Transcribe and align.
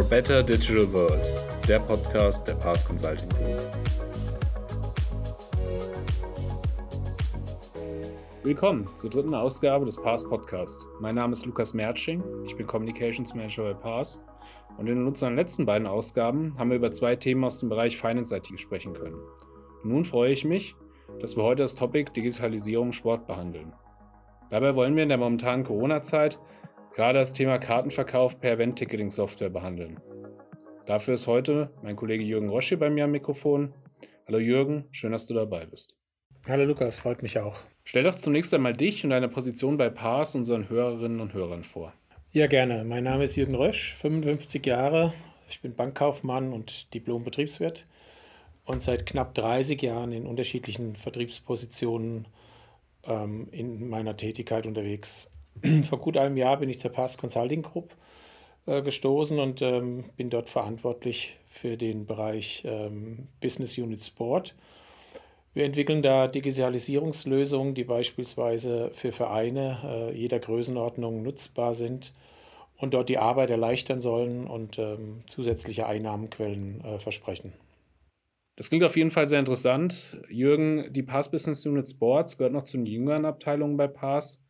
For 0.00 0.06
a 0.06 0.08
Better 0.08 0.42
Digital 0.42 0.90
World, 0.94 1.28
der 1.68 1.78
Podcast 1.80 2.48
der 2.48 2.54
Pass 2.54 2.82
Consulting 2.86 3.28
Group. 3.28 3.60
Willkommen 8.42 8.88
zur 8.94 9.10
dritten 9.10 9.34
Ausgabe 9.34 9.84
des 9.84 10.00
Pass 10.00 10.26
Podcast. 10.26 10.86
Mein 11.00 11.16
Name 11.16 11.32
ist 11.32 11.44
Lukas 11.44 11.74
Mertsching, 11.74 12.24
ich 12.46 12.56
bin 12.56 12.66
Communications 12.66 13.34
Manager 13.34 13.64
bei 13.64 13.74
Pass 13.74 14.24
und 14.78 14.86
in 14.86 15.06
unseren 15.06 15.36
letzten 15.36 15.66
beiden 15.66 15.86
Ausgaben 15.86 16.54
haben 16.58 16.70
wir 16.70 16.78
über 16.78 16.92
zwei 16.92 17.14
Themen 17.14 17.44
aus 17.44 17.60
dem 17.60 17.68
Bereich 17.68 17.98
Finance 17.98 18.34
IT 18.34 18.58
sprechen 18.58 18.94
können. 18.94 19.18
Nun 19.84 20.06
freue 20.06 20.32
ich 20.32 20.46
mich, 20.46 20.76
dass 21.20 21.36
wir 21.36 21.42
heute 21.42 21.64
das 21.64 21.74
Topic 21.74 22.10
Digitalisierung 22.16 22.92
Sport 22.92 23.26
behandeln. 23.26 23.74
Dabei 24.48 24.74
wollen 24.74 24.96
wir 24.96 25.02
in 25.02 25.10
der 25.10 25.18
momentanen 25.18 25.66
Corona-Zeit 25.66 26.38
gerade 26.94 27.18
das 27.18 27.32
Thema 27.32 27.58
Kartenverkauf 27.58 28.40
per 28.40 28.52
Event-Ticketing-Software 28.52 29.50
behandeln. 29.50 30.00
Dafür 30.86 31.14
ist 31.14 31.26
heute 31.26 31.70
mein 31.82 31.96
Kollege 31.96 32.24
Jürgen 32.24 32.48
Rosch 32.48 32.68
hier 32.68 32.78
bei 32.78 32.90
mir 32.90 33.04
am 33.04 33.12
Mikrofon. 33.12 33.72
Hallo 34.26 34.38
Jürgen, 34.38 34.86
schön, 34.90 35.12
dass 35.12 35.26
du 35.26 35.34
dabei 35.34 35.66
bist. 35.66 35.94
Hallo 36.46 36.64
Lukas, 36.64 36.98
freut 36.98 37.22
mich 37.22 37.38
auch. 37.38 37.58
Stell 37.84 38.02
doch 38.02 38.14
zunächst 38.14 38.52
einmal 38.54 38.72
dich 38.72 39.04
und 39.04 39.10
deine 39.10 39.28
Position 39.28 39.76
bei 39.76 39.90
PARS 39.90 40.34
unseren 40.34 40.68
Hörerinnen 40.68 41.20
und 41.20 41.32
Hörern 41.32 41.64
vor. 41.64 41.92
Ja, 42.32 42.46
gerne. 42.46 42.84
Mein 42.84 43.04
Name 43.04 43.24
ist 43.24 43.36
Jürgen 43.36 43.54
Rösch, 43.54 43.94
55 43.94 44.64
Jahre. 44.64 45.12
Ich 45.48 45.60
bin 45.60 45.74
Bankkaufmann 45.74 46.52
und 46.52 46.94
Diplom-Betriebswirt 46.94 47.86
und 48.64 48.82
seit 48.82 49.04
knapp 49.04 49.34
30 49.34 49.82
Jahren 49.82 50.12
in 50.12 50.26
unterschiedlichen 50.26 50.94
Vertriebspositionen 50.94 52.28
ähm, 53.04 53.48
in 53.50 53.88
meiner 53.88 54.16
Tätigkeit 54.16 54.66
unterwegs. 54.66 55.32
Vor 55.88 55.98
gut 55.98 56.16
einem 56.16 56.36
Jahr 56.36 56.58
bin 56.58 56.68
ich 56.68 56.80
zur 56.80 56.92
Pass 56.92 57.18
Consulting 57.18 57.62
Group 57.62 57.94
äh, 58.66 58.82
gestoßen 58.82 59.38
und 59.38 59.62
ähm, 59.62 60.04
bin 60.16 60.30
dort 60.30 60.48
verantwortlich 60.48 61.36
für 61.48 61.76
den 61.76 62.06
Bereich 62.06 62.62
ähm, 62.66 63.28
Business 63.40 63.76
Unit 63.78 64.02
Sport. 64.02 64.54
Wir 65.52 65.64
entwickeln 65.64 66.02
da 66.02 66.28
Digitalisierungslösungen, 66.28 67.74
die 67.74 67.84
beispielsweise 67.84 68.90
für 68.94 69.10
Vereine 69.10 69.78
äh, 69.84 70.16
jeder 70.16 70.38
Größenordnung 70.38 71.22
nutzbar 71.22 71.74
sind 71.74 72.12
und 72.76 72.94
dort 72.94 73.08
die 73.08 73.18
Arbeit 73.18 73.50
erleichtern 73.50 74.00
sollen 74.00 74.46
und 74.46 74.78
ähm, 74.78 75.20
zusätzliche 75.26 75.86
Einnahmenquellen 75.86 76.84
äh, 76.84 76.98
versprechen. 76.98 77.52
Das 78.56 78.68
klingt 78.68 78.84
auf 78.84 78.96
jeden 78.96 79.10
Fall 79.10 79.26
sehr 79.26 79.40
interessant. 79.40 80.18
Jürgen, 80.28 80.92
die 80.92 81.02
Pass 81.02 81.30
Business 81.30 81.66
Unit 81.66 81.88
Sports 81.88 82.38
gehört 82.38 82.52
noch 82.52 82.62
zu 82.62 82.76
den 82.76 82.86
jüngeren 82.86 83.24
Abteilungen 83.24 83.76
bei 83.76 83.88
Pass. 83.88 84.42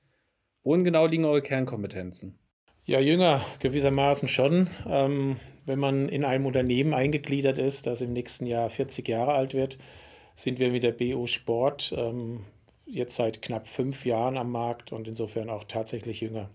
Wohin 0.62 0.84
genau 0.84 1.06
liegen 1.06 1.24
eure 1.24 1.42
Kernkompetenzen? 1.42 2.38
Ja, 2.84 3.00
jünger 3.00 3.40
gewissermaßen 3.60 4.28
schon. 4.28 4.68
Ähm, 4.86 5.36
wenn 5.64 5.78
man 5.78 6.08
in 6.08 6.24
einem 6.24 6.46
Unternehmen 6.46 6.94
eingegliedert 6.94 7.58
ist, 7.58 7.86
das 7.86 8.00
im 8.00 8.12
nächsten 8.12 8.46
Jahr 8.46 8.68
40 8.68 9.06
Jahre 9.08 9.32
alt 9.32 9.54
wird, 9.54 9.78
sind 10.34 10.58
wir 10.58 10.70
mit 10.70 10.82
der 10.82 10.92
BO 10.92 11.26
Sport 11.26 11.94
ähm, 11.96 12.44
jetzt 12.86 13.16
seit 13.16 13.42
knapp 13.42 13.68
fünf 13.68 14.04
Jahren 14.04 14.36
am 14.36 14.50
Markt 14.50 14.92
und 14.92 15.06
insofern 15.06 15.50
auch 15.50 15.64
tatsächlich 15.64 16.20
jünger. 16.20 16.50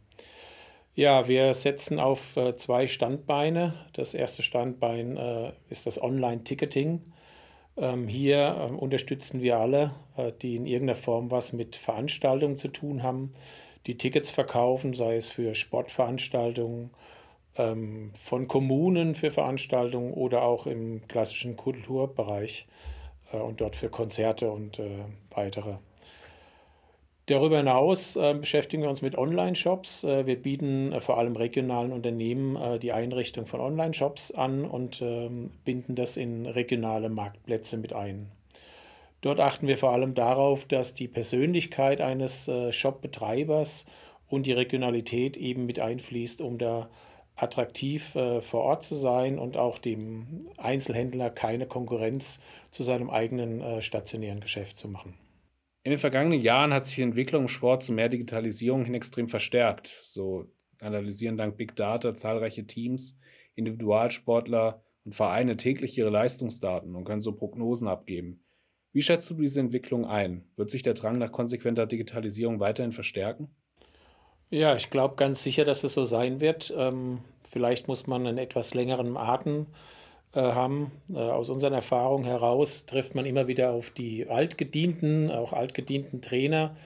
Ja, 0.94 1.28
wir 1.28 1.54
setzen 1.54 2.00
auf 2.00 2.38
äh, 2.38 2.56
zwei 2.56 2.88
Standbeine. 2.88 3.74
Das 3.94 4.14
erste 4.14 4.44
Standbein 4.44 5.18
äh, 5.18 5.52
ist 5.70 5.86
das 5.86 6.02
Online-Ticketing. 6.02 7.02
Ähm, 7.78 8.08
hier 8.08 8.70
äh, 8.72 8.74
unterstützen 8.74 9.42
wir 9.42 9.58
alle, 9.58 9.92
äh, 10.16 10.32
die 10.42 10.56
in 10.56 10.66
irgendeiner 10.66 10.98
Form 10.98 11.32
was 11.32 11.52
mit 11.52 11.76
Veranstaltungen 11.76 12.56
zu 12.56 12.70
tun 12.70 13.04
haben, 13.04 13.34
die 13.88 13.98
Tickets 13.98 14.32
verkaufen, 14.32 14.94
sei 14.94 15.16
es 15.16 15.30
für 15.30 15.56
Sportveranstaltungen, 15.56 16.92
ähm, 17.58 18.12
von 18.20 18.48
Kommunen 18.48 19.16
für 19.16 19.32
Veranstaltungen 19.32 20.14
oder 20.14 20.44
auch 20.44 20.66
im 20.66 21.08
klassischen 21.08 21.56
Kulturbereich 21.56 22.68
äh, 23.32 23.38
und 23.38 23.62
dort 23.62 23.76
für 23.76 23.90
Konzerte 23.90 24.52
und 24.52 24.80
äh, 24.80 25.06
weitere. 25.32 25.76
Darüber 27.28 27.58
hinaus 27.58 28.16
äh, 28.18 28.36
beschäftigen 28.36 28.84
wir 28.84 28.90
uns 28.90 29.02
mit 29.02 29.18
Online-Shops. 29.18 30.04
Äh, 30.04 30.28
wir 30.28 30.40
bieten 30.40 30.92
äh, 30.92 31.02
vor 31.02 31.18
allem 31.18 31.36
regionalen 31.36 31.92
Unternehmen 31.92 32.56
äh, 32.56 32.78
die 32.78 32.92
Einrichtung 32.92 33.48
von 33.48 33.62
Online-Shops 33.62 34.32
an 34.32 34.64
und 34.64 35.02
ähm, 35.02 35.50
binden 35.64 35.96
das 35.96 36.18
in 36.18 36.46
regionale 36.46 37.10
Marktplätze 37.10 37.78
mit 37.78 37.94
ein. 37.94 38.30
Dort 39.26 39.40
achten 39.40 39.68
wir 39.68 39.80
vor 39.80 39.90
allem 39.90 40.14
darauf, 40.14 40.68
dass 40.68 40.94
die 40.94 41.08
Persönlichkeit 41.08 42.00
eines 42.00 42.48
äh, 42.48 42.72
Shop-Betreibers 42.72 43.88
und 44.28 44.46
die 44.46 44.52
Regionalität 44.52 45.36
eben 45.36 45.66
mit 45.66 45.80
einfließt, 45.80 46.42
um 46.42 46.60
da 46.60 46.92
attraktiv 47.36 48.14
äh, 48.14 48.42
vor 48.42 48.62
Ort 48.62 48.84
zu 48.84 48.94
sein 48.94 49.40
und 49.40 49.58
auch 49.58 49.80
dem 49.80 50.52
Einzelhändler 50.58 51.32
keine 51.32 51.66
Konkurrenz 51.66 52.40
zu 52.70 52.84
seinem 52.84 53.10
eigenen 53.10 53.82
stationären 53.82 54.42
Geschäft 54.42 54.78
zu 54.78 54.88
machen. 54.90 55.16
In 55.82 55.90
den 55.90 55.98
vergangenen 55.98 56.42
Jahren 56.42 56.72
hat 56.72 56.86
sich 56.86 56.94
die 56.94 57.02
Entwicklung 57.02 57.44
im 57.44 57.48
Sport 57.48 57.82
zu 57.82 57.94
mehr 57.94 58.10
Digitalisierung 58.10 58.86
hin 58.86 58.94
extrem 58.94 59.28
verstärkt. 59.28 59.98
So 60.02 60.52
analysieren 60.80 61.36
dank 61.36 61.58
Big 61.58 61.76
Data 61.76 62.14
zahlreiche 62.14 62.68
Teams, 62.68 63.18
Individualsportler 63.56 64.84
und 65.04 65.16
Vereine 65.16 65.58
täglich 65.58 65.98
ihre 65.98 66.12
Leistungsdaten 66.12 66.96
und 66.96 67.06
können 67.06 67.22
so 67.22 67.32
Prognosen 67.32 67.88
abgeben. 67.88 68.45
Wie 68.96 69.02
schätzt 69.02 69.30
du 69.30 69.34
diese 69.34 69.60
Entwicklung 69.60 70.06
ein? 70.06 70.46
Wird 70.56 70.70
sich 70.70 70.82
der 70.82 70.94
Drang 70.94 71.18
nach 71.18 71.34
konsequenter 71.34 71.86
Digitalisierung 71.86 72.62
weiterhin 72.62 72.94
verstärken? 72.94 73.50
Ja, 74.50 74.78
ich 74.78 74.90
glaube 74.90 75.16
ganz 75.18 75.44
sicher, 75.44 75.66
dass 75.66 75.84
es 75.84 75.96
so 75.96 76.06
sein 76.06 76.40
wird. 76.40 76.74
Ähm, 76.78 77.20
vielleicht 77.46 77.90
muss 77.90 78.08
man 78.08 78.26
einen 78.26 78.38
etwas 78.38 78.74
längeren 78.74 79.18
Atem 79.18 79.66
äh, 80.32 80.40
haben. 80.40 80.94
Äh, 81.14 81.18
aus 81.18 81.50
unseren 81.50 81.74
Erfahrungen 81.74 82.24
heraus 82.24 82.86
trifft 82.86 83.16
man 83.16 83.26
immer 83.26 83.48
wieder 83.48 83.72
auf 83.72 83.90
die 83.90 84.30
altgedienten, 84.30 85.30
auch 85.30 85.52
altgedienten 85.52 86.22
Trainer, 86.22 86.78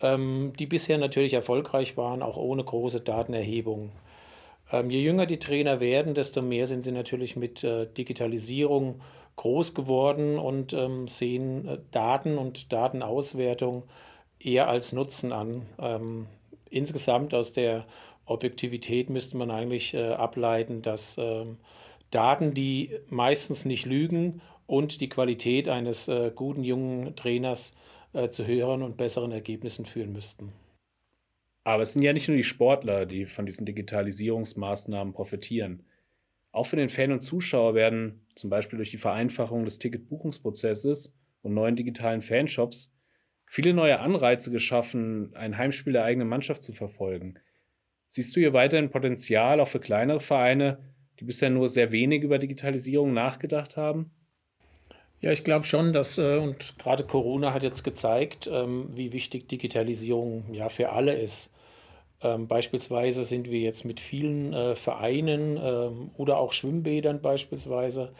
ähm, 0.00 0.54
die 0.58 0.66
bisher 0.66 0.98
natürlich 0.98 1.34
erfolgreich 1.34 1.96
waren, 1.96 2.22
auch 2.22 2.36
ohne 2.36 2.64
große 2.64 3.00
Datenerhebung. 3.00 3.92
Ähm, 4.72 4.90
je 4.90 5.02
jünger 5.02 5.26
die 5.26 5.38
Trainer 5.38 5.78
werden, 5.78 6.14
desto 6.14 6.42
mehr 6.42 6.66
sind 6.66 6.82
sie 6.82 6.90
natürlich 6.90 7.36
mit 7.36 7.62
äh, 7.62 7.86
Digitalisierung 7.86 9.00
groß 9.36 9.74
geworden 9.74 10.38
und 10.38 10.72
ähm, 10.72 11.08
sehen 11.08 11.78
Daten 11.90 12.38
und 12.38 12.72
Datenauswertung 12.72 13.84
eher 14.38 14.68
als 14.68 14.92
Nutzen 14.92 15.32
an. 15.32 15.62
insgesamt 16.68 17.32
aus 17.32 17.54
der 17.54 17.86
Objektivität 18.26 19.08
müsste 19.08 19.38
man 19.38 19.50
eigentlich 19.50 19.96
ableiten, 19.96 20.82
dass 20.82 21.18
Daten, 22.10 22.54
die 22.54 22.90
meistens 23.08 23.64
nicht 23.64 23.86
lügen 23.86 24.40
und 24.66 25.00
die 25.00 25.08
Qualität 25.08 25.68
eines 25.68 26.08
äh, 26.08 26.30
guten 26.34 26.62
jungen 26.62 27.16
Trainers 27.16 27.74
äh, 28.12 28.28
zu 28.28 28.46
höheren 28.46 28.82
und 28.82 28.96
besseren 28.96 29.32
Ergebnissen 29.32 29.84
führen 29.84 30.12
müssten. 30.12 30.52
Aber 31.64 31.82
es 31.82 31.92
sind 31.92 32.02
ja 32.02 32.12
nicht 32.12 32.28
nur 32.28 32.36
die 32.36 32.44
Sportler, 32.44 33.06
die 33.06 33.26
von 33.26 33.46
diesen 33.46 33.66
Digitalisierungsmaßnahmen 33.66 35.12
profitieren. 35.12 35.84
Auch 36.52 36.66
für 36.66 36.76
den 36.76 36.88
Fan 36.88 37.10
und 37.10 37.20
Zuschauer 37.20 37.74
werden 37.74 38.23
zum 38.34 38.50
Beispiel 38.50 38.76
durch 38.76 38.90
die 38.90 38.98
Vereinfachung 38.98 39.64
des 39.64 39.78
Ticketbuchungsprozesses 39.78 41.16
und 41.42 41.54
neuen 41.54 41.76
digitalen 41.76 42.22
Fanshops 42.22 42.94
viele 43.46 43.72
neue 43.72 44.00
Anreize 44.00 44.50
geschaffen, 44.50 45.34
ein 45.34 45.56
Heimspiel 45.56 45.92
der 45.92 46.04
eigenen 46.04 46.28
Mannschaft 46.28 46.62
zu 46.62 46.72
verfolgen. 46.72 47.38
Siehst 48.08 48.34
du 48.34 48.40
hier 48.40 48.52
weiterhin 48.52 48.90
Potenzial 48.90 49.60
auch 49.60 49.68
für 49.68 49.80
kleinere 49.80 50.20
Vereine, 50.20 50.78
die 51.20 51.24
bisher 51.24 51.50
nur 51.50 51.68
sehr 51.68 51.92
wenig 51.92 52.22
über 52.22 52.38
Digitalisierung 52.38 53.12
nachgedacht 53.12 53.76
haben? 53.76 54.10
Ja, 55.20 55.32
ich 55.32 55.44
glaube 55.44 55.64
schon, 55.64 55.92
dass, 55.92 56.18
äh, 56.18 56.36
und 56.38 56.78
gerade 56.78 57.04
Corona 57.04 57.54
hat 57.54 57.62
jetzt 57.62 57.82
gezeigt, 57.82 58.48
ähm, 58.52 58.90
wie 58.92 59.12
wichtig 59.12 59.48
Digitalisierung 59.48 60.52
ja 60.52 60.68
für 60.68 60.90
alle 60.90 61.14
ist. 61.14 61.50
Ähm, 62.24 62.48
beispielsweise 62.48 63.24
sind 63.24 63.48
wir 63.50 63.60
jetzt 63.60 63.84
mit 63.84 64.00
vielen 64.00 64.52
äh, 64.52 64.74
Vereinen 64.74 65.56
ähm, 65.62 66.10
oder 66.16 66.38
auch 66.38 66.52
Schwimmbädern 66.52 67.20
beispielsweise 67.22 68.12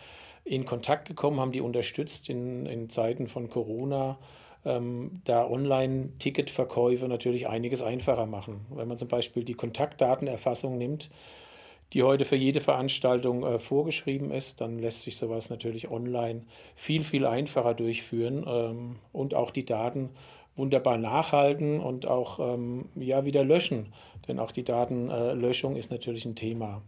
in 0.44 0.64
Kontakt 0.64 1.08
gekommen, 1.08 1.40
haben 1.40 1.52
die 1.52 1.62
unterstützt 1.62 2.28
in, 2.28 2.66
in 2.66 2.90
Zeiten 2.90 3.28
von 3.28 3.48
Corona, 3.48 4.18
da 4.66 5.46
Online-Ticketverkäufe 5.46 7.06
natürlich 7.06 7.48
einiges 7.48 7.82
einfacher 7.82 8.24
machen. 8.24 8.64
Wenn 8.70 8.88
man 8.88 8.96
zum 8.96 9.08
Beispiel 9.08 9.44
die 9.44 9.52
Kontaktdatenerfassung 9.52 10.78
nimmt, 10.78 11.10
die 11.94 12.02
heute 12.02 12.24
für 12.24 12.36
jede 12.36 12.60
Veranstaltung 12.60 13.44
äh, 13.44 13.58
vorgeschrieben 13.58 14.32
ist, 14.32 14.60
dann 14.60 14.78
lässt 14.78 15.02
sich 15.02 15.16
sowas 15.16 15.48
natürlich 15.48 15.90
online 15.90 16.42
viel, 16.74 17.04
viel 17.04 17.24
einfacher 17.24 17.72
durchführen 17.72 18.44
ähm, 18.46 18.96
und 19.12 19.34
auch 19.34 19.52
die 19.52 19.64
Daten 19.64 20.10
wunderbar 20.56 20.98
nachhalten 20.98 21.80
und 21.80 22.06
auch 22.06 22.38
ähm, 22.38 22.86
ja, 22.94 23.24
wieder 23.24 23.44
löschen. 23.44 23.92
Denn 24.28 24.38
auch 24.38 24.52
die 24.52 24.64
Datenlöschung 24.64 25.76
äh, 25.76 25.78
ist 25.78 25.90
natürlich 25.90 26.24
ein 26.24 26.36
Thema. 26.36 26.82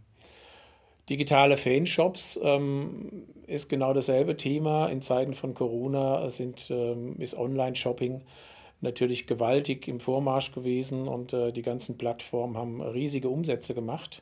Digitale 1.09 1.55
Fanshops 1.55 2.39
ähm, 2.43 3.23
ist 3.45 3.69
genau 3.69 3.93
dasselbe 3.93 4.35
Thema. 4.35 4.87
In 4.87 5.01
Zeiten 5.01 5.33
von 5.33 5.53
Corona 5.53 6.29
sind, 6.29 6.69
ähm, 6.69 7.15
ist 7.19 7.37
Online-Shopping 7.37 8.21
natürlich 8.81 9.25
gewaltig 9.25 9.87
im 9.87 9.99
Vormarsch 9.99 10.51
gewesen 10.51 11.07
und 11.07 11.33
äh, 11.33 11.51
die 11.51 11.61
ganzen 11.61 11.97
Plattformen 11.97 12.57
haben 12.57 12.81
riesige 12.81 13.29
Umsätze 13.29 13.73
gemacht. 13.73 14.21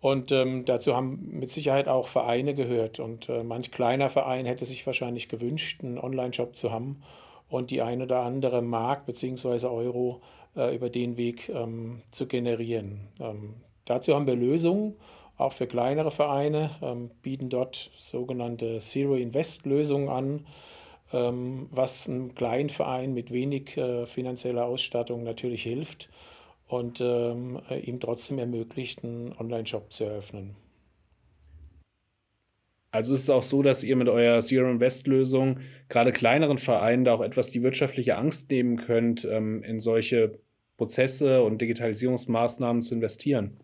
Und 0.00 0.30
ähm, 0.30 0.64
dazu 0.64 0.94
haben 0.94 1.28
mit 1.32 1.50
Sicherheit 1.50 1.88
auch 1.88 2.06
Vereine 2.06 2.54
gehört. 2.54 3.00
Und 3.00 3.28
äh, 3.28 3.42
manch 3.42 3.72
kleiner 3.72 4.08
Verein 4.08 4.46
hätte 4.46 4.64
sich 4.64 4.86
wahrscheinlich 4.86 5.28
gewünscht, 5.28 5.82
einen 5.82 5.98
Online-Shop 5.98 6.54
zu 6.54 6.70
haben 6.70 7.02
und 7.48 7.70
die 7.70 7.82
ein 7.82 8.02
oder 8.02 8.20
andere 8.20 8.62
Mark 8.62 9.06
bzw. 9.06 9.66
Euro 9.66 10.20
äh, 10.56 10.74
über 10.74 10.90
den 10.90 11.16
Weg 11.16 11.48
ähm, 11.48 12.02
zu 12.10 12.26
generieren. 12.26 13.08
Ähm, 13.20 13.54
dazu 13.84 14.14
haben 14.14 14.26
wir 14.26 14.36
Lösungen, 14.36 14.94
auch 15.38 15.52
für 15.52 15.66
kleinere 15.66 16.10
Vereine, 16.10 16.70
ähm, 16.82 17.10
bieten 17.22 17.50
dort 17.50 17.90
sogenannte 17.96 18.78
Zero-Invest-Lösungen 18.78 20.08
an, 20.08 20.46
ähm, 21.12 21.68
was 21.70 22.08
einem 22.08 22.34
kleinen 22.34 22.70
Verein 22.70 23.12
mit 23.12 23.30
wenig 23.30 23.76
äh, 23.76 24.06
finanzieller 24.06 24.64
Ausstattung 24.64 25.22
natürlich 25.22 25.62
hilft 25.62 26.08
und 26.68 27.00
ähm, 27.00 27.60
ihm 27.84 28.00
trotzdem 28.00 28.38
ermöglicht, 28.38 29.04
einen 29.04 29.34
Online-Shop 29.38 29.92
zu 29.92 30.04
eröffnen. 30.04 30.56
Also 32.96 33.12
ist 33.12 33.24
es 33.24 33.30
auch 33.30 33.42
so, 33.42 33.62
dass 33.62 33.84
ihr 33.84 33.94
mit 33.94 34.08
eurer 34.08 34.40
Zero 34.40 34.70
Invest 34.70 35.06
Lösung 35.06 35.58
gerade 35.90 36.12
kleineren 36.12 36.56
Vereinen 36.56 37.04
da 37.04 37.12
auch 37.12 37.20
etwas 37.20 37.50
die 37.50 37.62
wirtschaftliche 37.62 38.16
Angst 38.16 38.50
nehmen 38.50 38.76
könnt, 38.76 39.26
ähm, 39.26 39.62
in 39.62 39.80
solche 39.80 40.38
Prozesse 40.78 41.42
und 41.42 41.60
Digitalisierungsmaßnahmen 41.60 42.80
zu 42.80 42.94
investieren. 42.94 43.60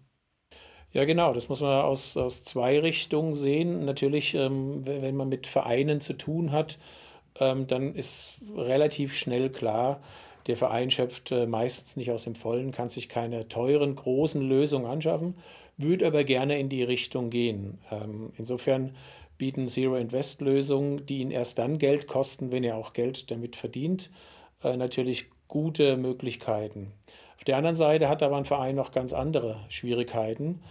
Ja, 0.93 1.07
genau, 1.07 1.33
das 1.33 1.49
muss 1.49 1.63
man 1.63 1.81
aus, 1.81 2.19
aus 2.19 2.45
zwei 2.45 2.79
Richtungen 2.79 3.35
sehen. 3.35 3.87
Natürlich, 3.87 4.35
ähm, 4.35 4.85
wenn 4.85 5.17
man 5.17 5.31
mit 5.31 5.47
Vereinen 5.47 6.03
zu 6.03 6.13
tun 6.13 6.53
hat, 6.53 6.79
ähm, 7.41 7.67
dann 7.67 7.95
ist 7.95 8.39
relativ 8.55 9.15
schnell 9.15 9.49
klar, 9.49 10.03
der 10.47 10.59
Verein 10.59 10.91
schöpft 10.91 11.33
äh, 11.33 11.47
meistens 11.47 11.97
nicht 11.97 12.11
aus 12.11 12.25
dem 12.25 12.35
Vollen, 12.35 12.71
kann 12.71 12.91
sich 12.91 13.09
keine 13.09 13.49
teuren, 13.49 13.97
großen 13.97 14.43
Lösungen 14.43 14.85
anschaffen, 14.85 15.37
würde 15.79 16.07
aber 16.07 16.25
gerne 16.25 16.59
in 16.59 16.69
die 16.69 16.83
Richtung 16.83 17.31
gehen. 17.31 17.79
Ähm, 17.91 18.33
insofern 18.37 18.95
bieten 19.43 19.67
Zero-Invest-Lösungen, 19.67 21.05
die 21.05 21.19
ihn 21.19 21.33
erst 21.33 21.59
dann 21.59 21.79
Geld 21.79 22.07
kosten, 22.07 22.53
wenn 22.53 22.63
er 22.63 22.77
auch 22.77 22.93
Geld 22.93 23.29
damit 23.33 23.57
verdient, 23.57 24.09
äh, 24.63 24.77
natürlich 24.77 25.31
gute 25.49 25.97
Möglichkeiten. 25.97 26.93
Auf 27.39 27.43
der 27.43 27.57
anderen 27.57 27.75
Seite 27.75 28.09
hat 28.09 28.23
aber 28.23 28.37
ein 28.37 28.45
Verein 28.45 28.77
noch 28.77 28.93
ganz 28.93 29.13
andere 29.13 29.57
Schwierigkeiten. 29.69 30.63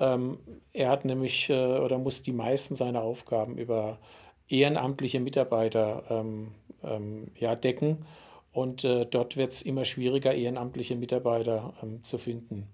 Ähm, 0.00 0.38
er 0.72 0.90
hat 0.90 1.04
nämlich 1.04 1.48
äh, 1.50 1.54
oder 1.54 1.98
muss 1.98 2.24
die 2.24 2.32
meisten 2.32 2.74
seiner 2.74 3.02
Aufgaben 3.02 3.58
über 3.58 4.00
ehrenamtliche 4.48 5.20
Mitarbeiter 5.20 6.02
ähm, 6.10 6.50
ähm, 6.82 7.30
ja, 7.36 7.54
decken. 7.54 8.06
Und 8.52 8.82
äh, 8.82 9.06
dort 9.06 9.36
wird 9.36 9.52
es 9.52 9.62
immer 9.62 9.84
schwieriger, 9.84 10.34
ehrenamtliche 10.34 10.96
Mitarbeiter 10.96 11.74
zu 12.02 12.18
finden. 12.18 12.66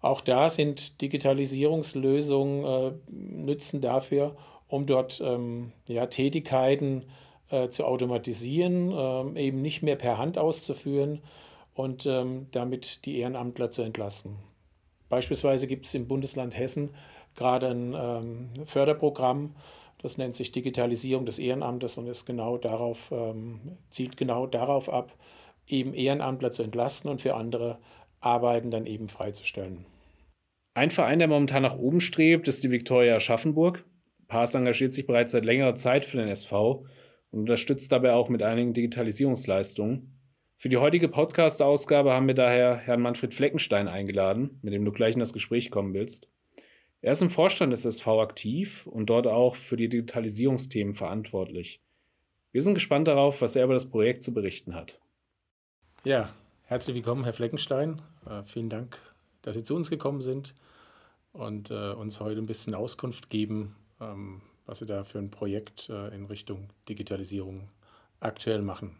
Auch 0.00 0.22
da 0.22 0.48
sind 0.48 1.02
Digitalisierungslösungen 1.02 2.64
äh, 2.64 2.92
nützen 3.10 3.82
dafür, 3.82 4.36
um 4.68 4.86
dort 4.86 5.20
ähm, 5.24 5.72
ja, 5.88 6.06
Tätigkeiten 6.06 7.04
äh, 7.50 7.68
zu 7.68 7.84
automatisieren, 7.84 8.92
ähm, 8.96 9.36
eben 9.36 9.62
nicht 9.62 9.82
mehr 9.82 9.96
per 9.96 10.18
Hand 10.18 10.38
auszuführen 10.38 11.20
und 11.74 12.06
ähm, 12.06 12.46
damit 12.52 13.04
die 13.04 13.18
Ehrenamtler 13.18 13.70
zu 13.70 13.82
entlasten. 13.82 14.36
Beispielsweise 15.08 15.66
gibt 15.66 15.86
es 15.86 15.94
im 15.94 16.08
Bundesland 16.08 16.56
Hessen 16.58 16.90
gerade 17.34 17.68
ein 17.68 17.94
ähm, 17.96 18.66
Förderprogramm, 18.66 19.54
das 19.98 20.18
nennt 20.18 20.34
sich 20.34 20.52
Digitalisierung 20.52 21.26
des 21.26 21.38
Ehrenamtes 21.38 21.96
und 21.98 22.06
ist 22.06 22.26
genau 22.26 22.58
darauf, 22.58 23.10
ähm, 23.12 23.78
zielt 23.90 24.16
genau 24.16 24.46
darauf 24.46 24.88
ab, 24.88 25.12
eben 25.66 25.94
Ehrenamtler 25.94 26.50
zu 26.50 26.62
entlasten 26.62 27.10
und 27.10 27.20
für 27.20 27.34
andere 27.34 27.78
Arbeiten 28.20 28.70
dann 28.70 28.86
eben 28.86 29.08
freizustellen. 29.08 29.86
Ein 30.74 30.90
Verein, 30.90 31.18
der 31.18 31.28
momentan 31.28 31.62
nach 31.62 31.78
oben 31.78 32.00
strebt, 32.00 32.48
ist 32.48 32.62
die 32.62 32.70
Viktoria 32.70 33.16
Aschaffenburg. 33.16 33.84
Paas 34.28 34.54
engagiert 34.54 34.92
sich 34.92 35.06
bereits 35.06 35.32
seit 35.32 35.44
längerer 35.44 35.76
Zeit 35.76 36.04
für 36.04 36.16
den 36.16 36.28
SV 36.28 36.84
und 37.30 37.40
unterstützt 37.40 37.92
dabei 37.92 38.12
auch 38.12 38.28
mit 38.28 38.42
einigen 38.42 38.72
Digitalisierungsleistungen. 38.72 40.12
Für 40.58 40.68
die 40.68 40.78
heutige 40.78 41.08
Podcast-Ausgabe 41.08 42.12
haben 42.12 42.26
wir 42.26 42.34
daher 42.34 42.76
Herrn 42.76 43.02
Manfred 43.02 43.34
Fleckenstein 43.34 43.88
eingeladen, 43.88 44.58
mit 44.62 44.72
dem 44.72 44.84
du 44.84 44.92
gleich 44.92 45.14
in 45.14 45.20
das 45.20 45.34
Gespräch 45.34 45.70
kommen 45.70 45.92
willst. 45.92 46.28
Er 47.02 47.12
ist 47.12 47.22
im 47.22 47.30
Vorstand 47.30 47.72
des 47.72 47.84
SV 47.84 48.22
aktiv 48.22 48.86
und 48.86 49.10
dort 49.10 49.26
auch 49.26 49.54
für 49.54 49.76
die 49.76 49.88
Digitalisierungsthemen 49.88 50.94
verantwortlich. 50.94 51.82
Wir 52.52 52.62
sind 52.62 52.74
gespannt 52.74 53.06
darauf, 53.06 53.42
was 53.42 53.54
er 53.54 53.64
über 53.64 53.74
das 53.74 53.90
Projekt 53.90 54.22
zu 54.22 54.32
berichten 54.32 54.74
hat. 54.74 54.98
Ja, 56.04 56.30
herzlich 56.64 56.96
willkommen, 56.96 57.24
Herr 57.24 57.34
Fleckenstein. 57.34 58.00
Äh, 58.24 58.42
vielen 58.44 58.70
Dank, 58.70 58.98
dass 59.42 59.56
Sie 59.56 59.62
zu 59.62 59.76
uns 59.76 59.90
gekommen 59.90 60.22
sind 60.22 60.54
und 61.32 61.70
äh, 61.70 61.92
uns 61.92 62.18
heute 62.18 62.40
ein 62.40 62.46
bisschen 62.46 62.74
Auskunft 62.74 63.28
geben, 63.28 63.76
was 63.98 64.78
Sie 64.78 64.86
da 64.86 65.04
für 65.04 65.18
ein 65.18 65.30
Projekt 65.30 65.88
äh, 65.88 66.14
in 66.14 66.26
Richtung 66.26 66.70
Digitalisierung 66.88 67.68
aktuell 68.20 68.62
machen. 68.62 68.96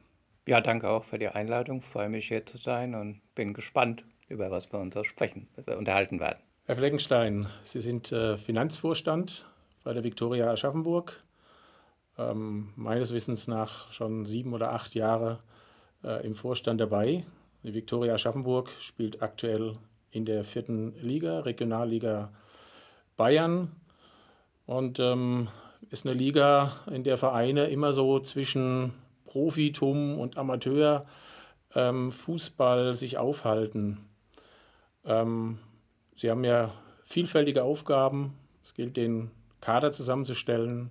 Ja, 0.46 0.60
danke 0.60 0.88
auch 0.88 1.04
für 1.04 1.18
die 1.18 1.28
Einladung. 1.28 1.82
Freue 1.82 2.08
mich 2.08 2.28
hier 2.28 2.46
zu 2.46 2.56
sein 2.56 2.94
und 2.94 3.20
bin 3.34 3.52
gespannt, 3.52 4.04
über 4.28 4.50
was 4.50 4.72
wir 4.72 4.78
uns 4.78 4.94
sprechen, 5.06 5.48
wir 5.64 5.76
unterhalten 5.76 6.20
werden. 6.20 6.38
Herr 6.66 6.76
Fleckenstein, 6.76 7.46
Sie 7.62 7.80
sind 7.80 8.12
äh, 8.12 8.36
Finanzvorstand 8.36 9.46
bei 9.84 9.92
der 9.92 10.04
Viktoria 10.04 10.50
Aschaffenburg. 10.50 11.22
Ähm, 12.18 12.72
meines 12.76 13.12
Wissens 13.12 13.46
nach 13.46 13.92
schon 13.92 14.24
sieben 14.24 14.54
oder 14.54 14.72
acht 14.72 14.94
Jahre 14.94 15.40
äh, 16.02 16.26
im 16.26 16.34
Vorstand 16.34 16.80
dabei. 16.80 17.24
Die 17.62 17.74
Viktoria 17.74 18.14
Aschaffenburg 18.14 18.70
spielt 18.80 19.22
aktuell 19.22 19.76
in 20.10 20.24
der 20.24 20.44
vierten 20.44 20.94
Liga, 21.00 21.40
Regionalliga 21.40 22.32
Bayern. 23.16 23.72
Und 24.66 24.98
ähm, 24.98 25.48
ist 25.90 26.06
eine 26.06 26.14
Liga, 26.14 26.72
in 26.90 27.04
der 27.04 27.18
Vereine 27.18 27.66
immer 27.66 27.92
so 27.92 28.18
zwischen 28.20 28.92
Profitum 29.24 30.18
und 30.18 30.36
Amateur 30.36 31.06
ähm, 31.74 32.10
sich 32.94 33.18
aufhalten. 33.18 33.98
Ähm, 35.04 35.58
sie 36.16 36.30
haben 36.30 36.44
ja 36.44 36.72
vielfältige 37.04 37.62
Aufgaben. 37.62 38.34
Es 38.64 38.74
gilt, 38.74 38.96
den 38.96 39.30
Kader 39.60 39.92
zusammenzustellen. 39.92 40.90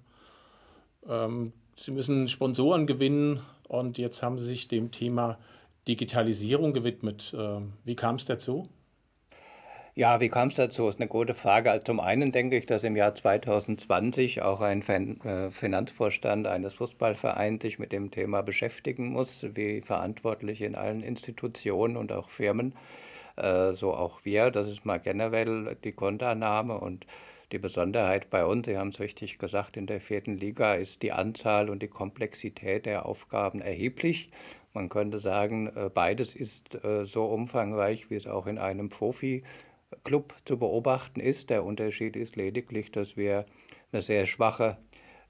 Ähm, 1.08 1.52
sie 1.78 1.92
müssen 1.92 2.28
Sponsoren 2.28 2.88
gewinnen 2.88 3.42
und 3.68 3.98
jetzt 3.98 4.24
haben 4.24 4.38
sie 4.40 4.46
sich 4.46 4.68
dem 4.68 4.92
Thema 4.92 5.38
Digitalisierung 5.88 6.74
gewidmet. 6.74 7.36
Ähm, 7.38 7.74
wie 7.84 7.96
kam 7.96 8.16
es 8.16 8.26
dazu? 8.26 8.70
Ja, 9.98 10.20
wie 10.20 10.28
kam 10.28 10.50
es 10.50 10.56
dazu? 10.56 10.90
Ist 10.90 11.00
eine 11.00 11.08
gute 11.08 11.34
Frage. 11.34 11.72
Also 11.72 11.86
zum 11.86 12.02
einen 12.02 12.34
denke 12.34 12.58
ich, 12.58 12.66
dass 12.66 12.84
im 12.84 12.98
Jahr 12.98 13.16
2020 13.16 14.42
auch 14.42 14.60
ein 14.60 14.82
äh, 14.82 15.50
Finanzvorstand 15.52 16.48
eines 16.48 16.74
Fußballvereins 16.74 17.62
sich 17.62 17.80
mit 17.80 17.94
dem 17.94 18.12
Thema 18.12 18.42
beschäftigen 18.42 19.08
muss, 19.14 19.46
wie 19.54 19.80
verantwortlich 19.80 20.62
in 20.62 20.76
allen 20.76 21.02
Institutionen 21.02 21.96
und 21.96 22.12
auch 22.12 22.30
Firmen, 22.30 22.76
äh, 23.38 23.72
so 23.72 23.94
auch 23.94 24.26
wir. 24.26 24.52
Das 24.52 24.68
ist 24.68 24.86
mal 24.86 24.98
generell 25.00 25.78
die 25.86 25.96
Grundannahme 25.96 26.78
und 26.78 27.06
die 27.54 27.60
Besonderheit 27.60 28.30
bei 28.30 28.44
uns, 28.44 28.66
Sie 28.66 28.78
haben 28.78 28.90
es 28.90 29.00
richtig 29.00 29.38
gesagt, 29.38 29.78
in 29.78 29.88
der 29.88 30.02
vierten 30.02 30.36
Liga 30.38 30.74
ist 30.74 31.04
die 31.04 31.14
Anzahl 31.14 31.70
und 31.70 31.82
die 31.82 31.88
Komplexität 31.88 32.86
der 32.86 33.06
Aufgaben 33.06 33.62
erheblich. 33.62 34.28
Man 34.74 34.90
könnte 34.90 35.20
sagen, 35.20 35.68
äh, 35.74 35.90
beides 35.90 36.36
ist 36.36 36.78
so 37.06 37.24
umfangreich, 37.28 38.10
wie 38.10 38.16
es 38.16 38.28
auch 38.28 38.46
in 38.46 38.58
einem 38.58 38.90
Profi 38.90 39.44
Club 40.04 40.36
zu 40.46 40.58
beobachten 40.58 41.20
ist. 41.20 41.50
Der 41.50 41.64
Unterschied 41.64 42.16
ist 42.16 42.36
lediglich, 42.36 42.92
dass 42.92 43.18
wir 43.18 43.46
eine 43.92 44.02
sehr 44.02 44.26
schwache 44.26 44.78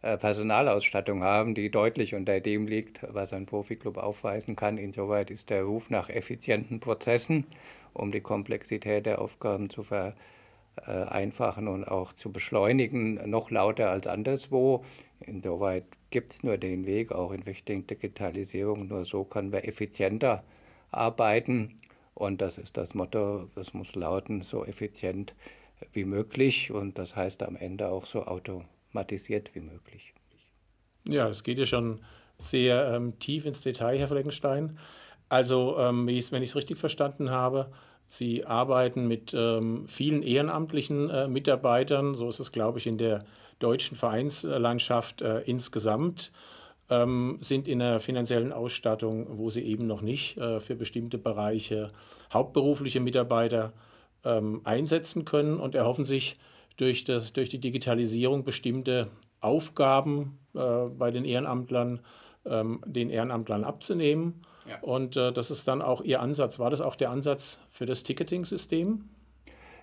äh, 0.01 0.17
Personalausstattung 0.17 1.23
haben, 1.23 1.55
die 1.55 1.69
deutlich 1.69 2.15
unter 2.15 2.39
dem 2.39 2.67
liegt, 2.67 2.99
was 3.13 3.33
ein 3.33 3.45
Profiklub 3.45 3.97
aufweisen 3.97 4.55
kann. 4.55 4.77
Insoweit 4.77 5.31
ist 5.31 5.49
der 5.49 5.63
Ruf 5.63 5.89
nach 5.89 6.09
effizienten 6.09 6.79
Prozessen, 6.79 7.45
um 7.93 8.11
die 8.11 8.21
Komplexität 8.21 9.05
der 9.05 9.19
Aufgaben 9.19 9.69
zu 9.69 9.83
vereinfachen 9.83 11.67
und 11.67 11.85
auch 11.85 12.13
zu 12.13 12.31
beschleunigen, 12.31 13.29
noch 13.29 13.49
lauter 13.51 13.89
als 13.89 14.07
anderswo. 14.07 14.83
Insoweit 15.21 15.85
gibt 16.09 16.33
es 16.33 16.43
nur 16.43 16.57
den 16.57 16.85
Weg, 16.85 17.11
auch 17.11 17.31
in 17.31 17.43
Richtung 17.43 17.87
Digitalisierung. 17.87 18.87
Nur 18.87 19.05
so 19.05 19.23
können 19.23 19.51
wir 19.51 19.67
effizienter 19.67 20.43
arbeiten 20.91 21.75
und 22.15 22.41
das 22.41 22.57
ist 22.57 22.77
das 22.77 22.95
Motto, 22.95 23.49
das 23.53 23.73
muss 23.73 23.93
lauten, 23.95 24.41
so 24.41 24.65
effizient 24.65 25.35
wie 25.93 26.05
möglich 26.05 26.71
und 26.71 26.97
das 26.97 27.15
heißt 27.15 27.43
am 27.43 27.55
Ende 27.55 27.89
auch 27.89 28.05
so 28.05 28.23
automatisiert 28.23 29.53
wie 29.53 29.59
möglich. 29.59 30.13
Ja, 31.07 31.29
es 31.29 31.43
geht 31.43 31.59
ja 31.59 31.65
schon 31.65 31.99
sehr 32.37 32.93
ähm, 32.93 33.19
tief 33.19 33.45
ins 33.45 33.61
Detail, 33.61 33.99
Herr 33.99 34.07
Fleckenstein. 34.07 34.79
Also, 35.29 35.77
ähm, 35.77 36.07
wenn 36.07 36.15
ich 36.15 36.49
es 36.49 36.55
richtig 36.55 36.77
verstanden 36.77 37.29
habe, 37.29 37.67
Sie 38.07 38.45
arbeiten 38.45 39.07
mit 39.07 39.33
ähm, 39.33 39.87
vielen 39.87 40.21
ehrenamtlichen 40.21 41.09
äh, 41.09 41.27
Mitarbeitern, 41.27 42.15
so 42.15 42.29
ist 42.29 42.39
es, 42.39 42.51
glaube 42.51 42.77
ich, 42.79 42.87
in 42.87 42.97
der 42.97 43.19
deutschen 43.59 43.97
Vereinslandschaft 43.97 45.21
äh, 45.21 45.39
insgesamt 45.41 46.31
ähm, 46.89 47.37
sind 47.41 47.67
in 47.67 47.81
einer 47.81 47.99
finanziellen 47.99 48.53
Ausstattung, 48.53 49.37
wo 49.37 49.49
sie 49.49 49.61
eben 49.61 49.87
noch 49.87 50.01
nicht 50.01 50.37
äh, 50.37 50.59
für 50.59 50.75
bestimmte 50.75 51.17
Bereiche 51.17 51.91
hauptberufliche 52.31 52.99
Mitarbeiter 52.99 53.73
ähm, 54.23 54.61
einsetzen 54.63 55.25
können 55.25 55.59
und 55.59 55.75
erhoffen 55.75 56.05
sich 56.05 56.37
durch, 56.77 57.03
das, 57.03 57.33
durch 57.33 57.49
die 57.49 57.59
Digitalisierung 57.59 58.43
bestimmte 58.43 59.07
Aufgaben 59.41 60.39
äh, 60.53 60.85
bei 60.89 61.11
den 61.11 61.25
Ehrenamtlern, 61.25 62.01
ähm, 62.45 62.81
den 62.85 63.09
Ehrenamtlern 63.09 63.63
abzunehmen. 63.63 64.41
Ja. 64.67 64.79
Und 64.81 65.15
äh, 65.15 65.31
das 65.31 65.51
ist 65.51 65.67
dann 65.67 65.81
auch 65.81 66.01
Ihr 66.01 66.21
Ansatz. 66.21 66.59
War 66.59 66.69
das 66.69 66.81
auch 66.81 66.95
der 66.95 67.11
Ansatz 67.11 67.59
für 67.69 67.85
das 67.85 68.03
Ticketing-System? 68.03 69.09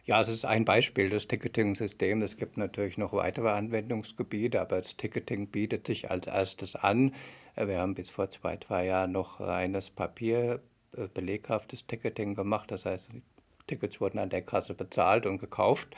Ja, 0.05 0.21
es 0.21 0.29
ist 0.29 0.45
ein 0.45 0.65
Beispiel 0.65 1.11
des 1.11 1.29
Ticketing-Systems. 1.29 2.25
Es 2.25 2.37
gibt 2.37 2.57
natürlich 2.57 2.99
noch 2.99 3.13
weitere 3.13 3.51
Anwendungsgebiete, 3.51 4.61
aber 4.61 4.79
das 4.79 4.97
Ticketing 4.97 5.47
bietet 5.47 5.87
sich 5.87 6.11
als 6.11 6.27
erstes 6.27 6.75
an. 6.75 7.15
Wir 7.55 7.79
haben 7.79 7.95
bis 7.95 8.11
vor 8.11 8.29
zwei, 8.29 8.57
drei 8.57 8.87
Jahren 8.87 9.13
noch 9.13 9.39
reines 9.39 9.91
Papier, 9.91 10.61
äh, 10.97 11.07
beleghaftes 11.07 11.87
Ticketing 11.87 12.35
gemacht. 12.35 12.73
Das 12.73 12.85
heißt, 12.85 13.11
Tickets 13.69 14.01
wurden 14.01 14.19
an 14.19 14.31
der 14.31 14.43
Kasse 14.43 14.75
bezahlt 14.75 15.25
und 15.25 15.39
gekauft. 15.39 15.95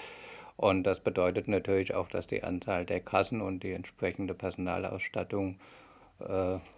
Und 0.56 0.82
das 0.84 1.00
bedeutet 1.00 1.48
natürlich 1.48 1.94
auch, 1.94 2.08
dass 2.08 2.26
die 2.26 2.44
Anzahl 2.44 2.84
der 2.84 3.00
Kassen 3.00 3.40
und 3.40 3.62
die 3.62 3.72
entsprechende 3.72 4.34
Personalausstattung 4.34 5.58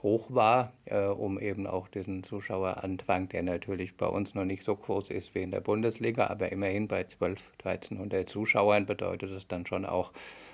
hoch 0.03 0.29
war, 0.31 0.73
äh, 0.87 1.07
um 1.07 1.39
eben 1.39 1.67
auch 1.67 1.89
diesen 1.89 2.25
Zuschaueranfang, 2.25 3.29
der 3.29 3.43
natürlich 3.43 3.97
bei 3.97 4.07
uns 4.07 4.35
noch 4.35 4.45
nicht 4.45 4.65
so 4.65 4.75
groß 4.75 5.11
ist 5.11 5.35
wie 5.35 5.43
in 5.43 5.51
der 5.51 5.61
Bundesliga, 5.61 6.29
aber 6.29 6.51
immerhin 6.51 6.89
bei 6.89 7.05
12, 7.05 7.43
1300 7.63 8.29
Zuschauern 8.29 8.87
bedeutet 8.87 9.31
es 9.31 9.47
dann 9.47 9.67
schon 9.67 9.85
auch 9.85 10.13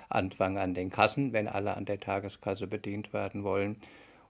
Anfang 0.09 0.57
an 0.57 0.73
den 0.73 0.89
Kassen, 0.89 1.33
wenn 1.33 1.47
alle 1.47 1.75
an 1.77 1.85
der 1.85 1.99
Tageskasse 1.99 2.67
bedient 2.67 3.13
werden 3.13 3.43
wollen. 3.43 3.77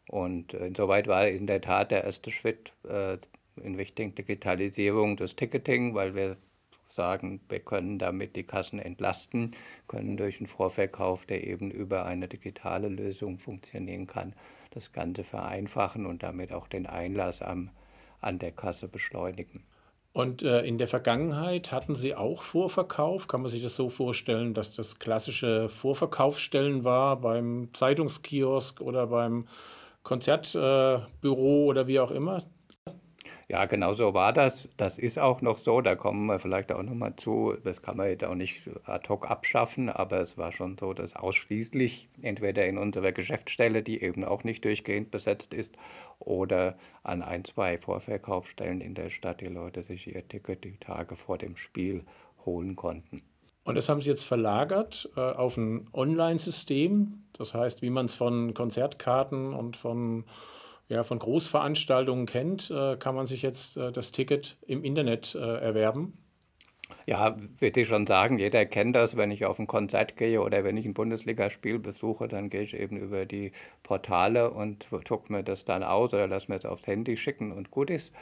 Und 0.07 0.53
äh, 0.53 0.67
insoweit 0.67 1.07
war 1.07 1.27
in 1.27 1.47
der 1.47 1.61
Tat 1.61 1.91
der 1.91 2.03
erste 2.03 2.31
Schritt 2.31 2.73
äh, 2.87 3.17
in 3.61 3.75
Richtung 3.75 4.15
Digitalisierung 4.15 5.17
des 5.17 5.35
Ticketing, 5.35 5.95
weil 5.95 6.15
wir 6.15 6.37
sagen, 6.95 7.41
wir 7.49 7.59
können 7.59 7.99
damit 7.99 8.35
die 8.35 8.43
Kassen 8.43 8.79
entlasten, 8.79 9.51
können 9.87 10.17
durch 10.17 10.39
einen 10.39 10.47
Vorverkauf, 10.47 11.25
der 11.25 11.45
eben 11.45 11.71
über 11.71 12.05
eine 12.05 12.27
digitale 12.27 12.89
Lösung 12.89 13.39
funktionieren 13.39 14.07
kann, 14.07 14.33
das 14.71 14.91
Ganze 14.91 15.23
vereinfachen 15.23 16.05
und 16.05 16.23
damit 16.23 16.51
auch 16.51 16.67
den 16.67 16.87
Einlass 16.87 17.41
am, 17.41 17.69
an 18.21 18.39
der 18.39 18.51
Kasse 18.51 18.87
beschleunigen. 18.87 19.63
Und 20.13 20.43
äh, 20.43 20.61
in 20.61 20.77
der 20.77 20.87
Vergangenheit 20.87 21.71
hatten 21.71 21.95
Sie 21.95 22.13
auch 22.13 22.43
Vorverkauf? 22.43 23.27
Kann 23.27 23.41
man 23.41 23.49
sich 23.49 23.63
das 23.63 23.75
so 23.75 23.89
vorstellen, 23.89 24.53
dass 24.53 24.75
das 24.75 24.99
klassische 24.99 25.69
Vorverkaufsstellen 25.69 26.83
war 26.83 27.19
beim 27.19 27.69
Zeitungskiosk 27.73 28.79
oder 28.79 29.07
beim 29.07 29.47
Konzertbüro 30.03 31.63
äh, 31.63 31.67
oder 31.67 31.87
wie 31.87 31.99
auch 31.99 32.11
immer? 32.11 32.43
Ja, 33.53 33.65
genau 33.65 33.93
so 33.93 34.15
war 34.15 34.33
das. 34.33 34.67
Das 34.77 34.97
ist 34.97 35.19
auch 35.19 35.41
noch 35.41 35.59
so. 35.59 35.79
Da 35.81 35.93
kommen 35.93 36.25
wir 36.25 36.39
vielleicht 36.39 36.71
auch 36.71 36.81
noch 36.81 36.95
mal 36.95 37.15
zu. 37.15 37.55
Das 37.63 37.83
kann 37.83 37.97
man 37.97 38.07
jetzt 38.07 38.23
auch 38.23 38.33
nicht 38.33 38.63
ad 38.85 39.07
hoc 39.09 39.29
abschaffen, 39.29 39.89
aber 39.89 40.21
es 40.21 40.39
war 40.39 40.51
schon 40.51 40.75
so, 40.75 40.91
dass 40.93 41.15
ausschließlich 41.15 42.09
entweder 42.23 42.65
in 42.65 42.79
unserer 42.79 43.11
Geschäftsstelle, 43.11 43.83
die 43.83 44.01
eben 44.01 44.23
auch 44.23 44.43
nicht 44.43 44.65
durchgehend 44.65 45.11
besetzt 45.11 45.53
ist, 45.53 45.75
oder 46.17 46.75
an 47.03 47.21
ein, 47.21 47.45
zwei 47.45 47.77
Vorverkaufsstellen 47.77 48.81
in 48.81 48.95
der 48.95 49.11
Stadt 49.11 49.41
die 49.41 49.45
Leute 49.45 49.83
sich 49.83 50.07
ihr 50.07 50.27
Ticket 50.27 50.63
die 50.63 50.77
Tage 50.77 51.15
vor 51.15 51.37
dem 51.37 51.55
Spiel 51.55 52.05
holen 52.47 52.75
konnten. 52.75 53.21
Und 53.65 53.75
das 53.75 53.87
haben 53.87 54.01
Sie 54.01 54.09
jetzt 54.09 54.25
verlagert 54.25 55.11
äh, 55.15 55.19
auf 55.19 55.57
ein 55.57 55.87
Online-System. 55.93 57.21
Das 57.33 57.53
heißt, 57.53 57.83
wie 57.83 57.91
man 57.91 58.07
es 58.07 58.15
von 58.15 58.55
Konzertkarten 58.55 59.53
und 59.53 59.77
von 59.77 60.23
ja, 60.89 61.03
von 61.03 61.19
Großveranstaltungen 61.19 62.25
kennt, 62.25 62.69
äh, 62.69 62.97
kann 62.97 63.15
man 63.15 63.25
sich 63.25 63.41
jetzt 63.41 63.77
äh, 63.77 63.91
das 63.91 64.11
Ticket 64.11 64.57
im 64.67 64.83
Internet 64.83 65.35
äh, 65.35 65.39
erwerben. 65.39 66.17
Ja, 67.05 67.35
würde 67.59 67.81
ich 67.81 67.87
schon 67.87 68.05
sagen, 68.05 68.37
jeder 68.37 68.65
kennt 68.65 68.95
das. 68.95 69.17
Wenn 69.17 69.31
ich 69.31 69.45
auf 69.45 69.59
ein 69.59 69.67
Konzert 69.67 70.15
gehe 70.15 70.41
oder 70.41 70.63
wenn 70.63 70.77
ich 70.77 70.85
ein 70.85 70.93
Bundesligaspiel 70.93 71.79
besuche, 71.79 72.27
dann 72.27 72.49
gehe 72.49 72.61
ich 72.61 72.75
eben 72.75 72.97
über 72.97 73.25
die 73.25 73.51
Portale 73.81 74.51
und 74.51 74.87
druck 75.03 75.29
mir 75.29 75.43
das 75.43 75.65
dann 75.65 75.83
aus 75.83 76.13
oder 76.13 76.27
lass 76.27 76.47
mir 76.47 76.55
es 76.55 76.65
aufs 76.65 76.87
Handy 76.87 77.17
schicken 77.17 77.51
und 77.51 77.71
gut 77.71 77.89
ist. 77.89 78.13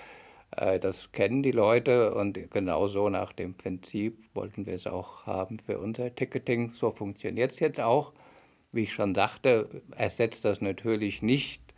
Das 0.81 1.11
kennen 1.11 1.43
die 1.43 1.51
Leute 1.51 2.13
und 2.13 2.51
genauso 2.51 3.07
nach 3.09 3.33
dem 3.33 3.53
Prinzip 3.55 4.17
wollten 4.33 4.65
wir 4.65 4.73
es 4.73 4.87
auch 4.87 5.25
haben 5.25 5.59
für 5.59 5.79
unser 5.79 6.13
Ticketing. 6.13 6.71
So 6.71 6.91
funktioniert 6.91 7.51
es 7.51 7.59
jetzt 7.59 7.79
auch. 7.79 8.13
Wie 8.71 8.83
ich 8.83 8.93
schon 8.93 9.13
sagte, 9.13 9.81
ersetzt 9.95 10.43
das 10.43 10.59
natürlich 10.59 11.21
nicht 11.21 11.61
äh, 11.69 11.70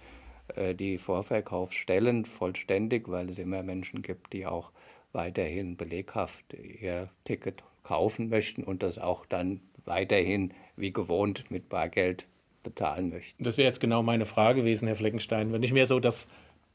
die 0.75 0.97
Vorverkaufsstellen 0.97 2.25
vollständig, 2.25 3.09
weil 3.09 3.29
es 3.29 3.39
immer 3.39 3.63
Menschen 3.63 4.01
gibt, 4.01 4.33
die 4.33 4.45
auch 4.45 4.71
weiterhin 5.13 5.77
beleghaft 5.77 6.43
ihr 6.53 7.09
Ticket 7.23 7.63
kaufen 7.83 8.29
möchten 8.29 8.63
und 8.63 8.83
das 8.83 8.97
auch 8.97 9.25
dann 9.25 9.62
weiterhin 9.85 10.53
wie 10.75 10.91
gewohnt 10.91 11.50
mit 11.50 11.69
Bargeld 11.69 12.25
bezahlen 12.63 13.09
möchten. 13.09 13.43
Das 13.43 13.57
wäre 13.57 13.67
jetzt 13.67 13.79
genau 13.79 14.01
meine 14.03 14.25
Frage 14.25 14.62
gewesen, 14.62 14.88
Herr 14.88 14.95
Fleckenstein. 14.95 15.51
Wenn 15.51 15.63
ich 15.63 15.73
mir 15.73 15.85
so 15.85 16.00
das 16.00 16.27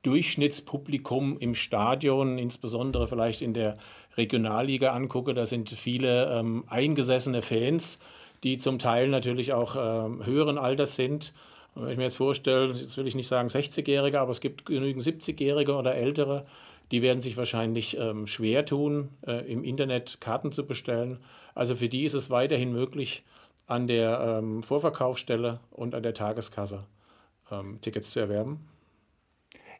Durchschnittspublikum 0.02 1.38
im 1.38 1.54
Stadion, 1.54 2.38
insbesondere 2.38 3.08
vielleicht 3.08 3.42
in 3.42 3.54
der 3.54 3.74
Regionalliga 4.16 4.92
angucke, 4.92 5.34
da 5.34 5.46
sind 5.46 5.70
viele 5.70 6.38
ähm, 6.38 6.64
eingesessene 6.68 7.42
Fans, 7.42 7.98
die 8.44 8.58
zum 8.58 8.78
Teil 8.78 9.08
natürlich 9.08 9.52
auch 9.52 9.76
ähm, 9.76 10.24
höheren 10.24 10.58
Alters 10.58 10.94
sind 10.94 11.32
und 11.74 11.84
wenn 11.84 11.92
ich 11.92 11.96
mir 11.96 12.04
jetzt 12.04 12.16
vorstelle, 12.16 12.72
jetzt 12.72 12.96
will 12.96 13.06
ich 13.06 13.14
nicht 13.14 13.28
sagen 13.28 13.48
60-Jährige, 13.48 14.20
aber 14.20 14.32
es 14.32 14.40
gibt 14.40 14.66
genügend 14.66 15.02
70-Jährige 15.02 15.74
oder 15.76 15.94
Ältere, 15.94 16.46
die 16.90 17.02
werden 17.02 17.20
sich 17.20 17.36
wahrscheinlich 17.36 17.98
ähm, 17.98 18.26
schwer 18.26 18.64
tun, 18.64 19.10
äh, 19.26 19.50
im 19.50 19.62
Internet 19.62 20.20
Karten 20.20 20.52
zu 20.52 20.66
bestellen. 20.66 21.18
Also 21.54 21.76
für 21.76 21.88
die 21.88 22.04
ist 22.04 22.14
es 22.14 22.30
weiterhin 22.30 22.72
möglich, 22.72 23.24
an 23.66 23.86
der 23.86 24.38
ähm, 24.38 24.62
Vorverkaufsstelle 24.62 25.60
und 25.70 25.94
an 25.94 26.02
der 26.02 26.14
Tageskasse 26.14 26.84
ähm, 27.50 27.78
Tickets 27.82 28.10
zu 28.10 28.20
erwerben. 28.20 28.66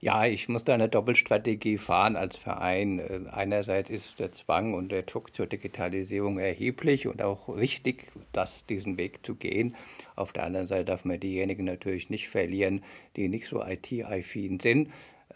Ja, 0.01 0.27
ich 0.27 0.49
muss 0.49 0.63
da 0.63 0.75
eine 0.75 0.89
Doppelstrategie 0.89 1.77
fahren 1.77 2.15
als 2.15 2.37
Verein. 2.37 3.01
Äh, 3.01 3.21
einerseits 3.33 3.91
ist 3.91 4.21
der 4.21 4.31
Zwang 4.31 4.75
und 4.75 4.93
der 4.93 5.03
Druck 5.03 5.35
zur 5.35 5.47
Digitalisierung 5.47 6.39
erheblich 6.39 7.09
und 7.09 7.21
auch 7.21 7.49
richtig, 7.49 8.05
das, 8.33 8.65
diesen 8.67 8.97
Weg 8.97 9.27
zu 9.27 9.35
gehen. 9.35 9.75
Auf 10.15 10.33
der 10.33 10.45
anderen 10.45 10.69
Seite 10.69 10.85
darf 10.85 11.05
man 11.05 11.19
diejenigen 11.19 11.65
natürlich 11.65 12.11
nicht 12.11 12.29
verlieren, 12.29 12.85
die 13.17 13.29
nicht 13.29 13.49
so 13.49 13.61
IT-affin 13.65 14.61
sind. 14.61 14.93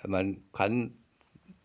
Man 0.07 0.43
kann 0.53 0.95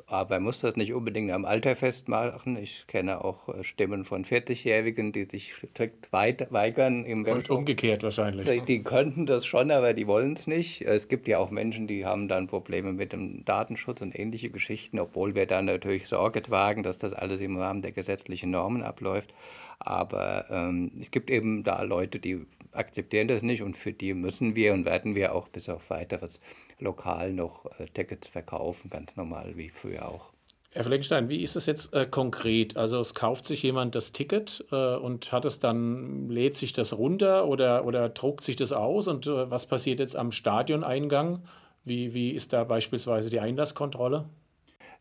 aber 0.09 0.35
man 0.35 0.43
muss 0.43 0.61
das 0.61 0.77
nicht 0.77 0.93
unbedingt 0.93 1.31
am 1.31 1.43
Alter 1.43 1.75
festmachen. 1.75 2.55
Ich 2.55 2.87
kenne 2.87 3.23
auch 3.23 3.49
äh, 3.49 3.63
Stimmen 3.65 4.05
von 4.05 4.23
40-Jährigen, 4.23 5.11
die 5.11 5.25
sich 5.25 5.53
strikt 5.53 6.13
weigern. 6.13 7.03
Im 7.03 7.25
Und 7.25 7.49
umgekehrt 7.49 8.03
wahrscheinlich. 8.03 8.49
Die, 8.49 8.61
die 8.61 8.83
könnten 8.83 9.25
das 9.25 9.45
schon, 9.45 9.69
aber 9.69 9.93
die 9.93 10.07
wollen 10.07 10.33
es 10.33 10.47
nicht. 10.47 10.81
Es 10.81 11.09
gibt 11.09 11.27
ja 11.27 11.39
auch 11.39 11.51
Menschen, 11.51 11.87
die 11.87 12.05
haben 12.05 12.29
dann 12.29 12.47
Probleme 12.47 12.93
mit 12.93 13.11
dem 13.11 13.43
Datenschutz 13.43 13.99
und 13.99 14.17
ähnliche 14.17 14.49
Geschichten, 14.49 14.97
obwohl 14.97 15.35
wir 15.35 15.45
dann 15.45 15.65
natürlich 15.65 16.07
Sorge 16.07 16.41
tragen, 16.41 16.83
dass 16.83 16.97
das 16.97 17.11
alles 17.11 17.41
im 17.41 17.57
Rahmen 17.57 17.81
der 17.81 17.91
gesetzlichen 17.91 18.49
Normen 18.49 18.83
abläuft. 18.83 19.33
Aber 19.79 20.45
ähm, 20.49 20.91
es 20.99 21.11
gibt 21.11 21.29
eben 21.29 21.63
da 21.63 21.81
Leute, 21.83 22.19
die 22.19 22.45
akzeptieren 22.71 23.27
das 23.27 23.41
nicht 23.41 23.63
und 23.63 23.75
für 23.75 23.93
die 23.93 24.13
müssen 24.13 24.55
wir 24.55 24.73
und 24.73 24.85
werden 24.85 25.15
wir 25.15 25.33
auch 25.33 25.47
bis 25.47 25.69
auf 25.69 25.89
weiteres 25.89 26.39
lokal 26.79 27.33
noch 27.33 27.65
äh, 27.79 27.85
Tickets 27.87 28.27
verkaufen, 28.27 28.89
ganz 28.89 29.15
normal 29.15 29.53
wie 29.55 29.69
früher 29.69 30.07
auch. 30.07 30.31
Herr 30.73 30.83
Fleckenstein, 30.83 31.29
wie 31.29 31.41
ist 31.41 31.55
das 31.55 31.65
jetzt 31.65 31.93
äh, 31.93 32.05
konkret? 32.05 32.77
Also 32.77 32.99
es 32.99 33.15
kauft 33.15 33.45
sich 33.45 33.63
jemand 33.63 33.95
das 33.95 34.11
Ticket 34.11 34.65
äh, 34.71 34.95
und 34.95 35.31
hat 35.31 35.45
es 35.45 35.59
dann, 35.59 36.29
lädt 36.29 36.55
sich 36.55 36.73
das 36.73 36.97
runter 36.97 37.47
oder, 37.47 37.85
oder 37.85 38.09
druckt 38.09 38.43
sich 38.43 38.57
das 38.57 38.73
aus 38.73 39.07
und 39.07 39.25
äh, 39.27 39.49
was 39.49 39.65
passiert 39.65 39.99
jetzt 39.99 40.15
am 40.15 40.31
Stadioneingang? 40.31 41.43
Wie, 41.83 42.13
wie 42.13 42.31
ist 42.31 42.53
da 42.53 42.63
beispielsweise 42.63 43.29
die 43.29 43.39
Einlasskontrolle? 43.39 44.25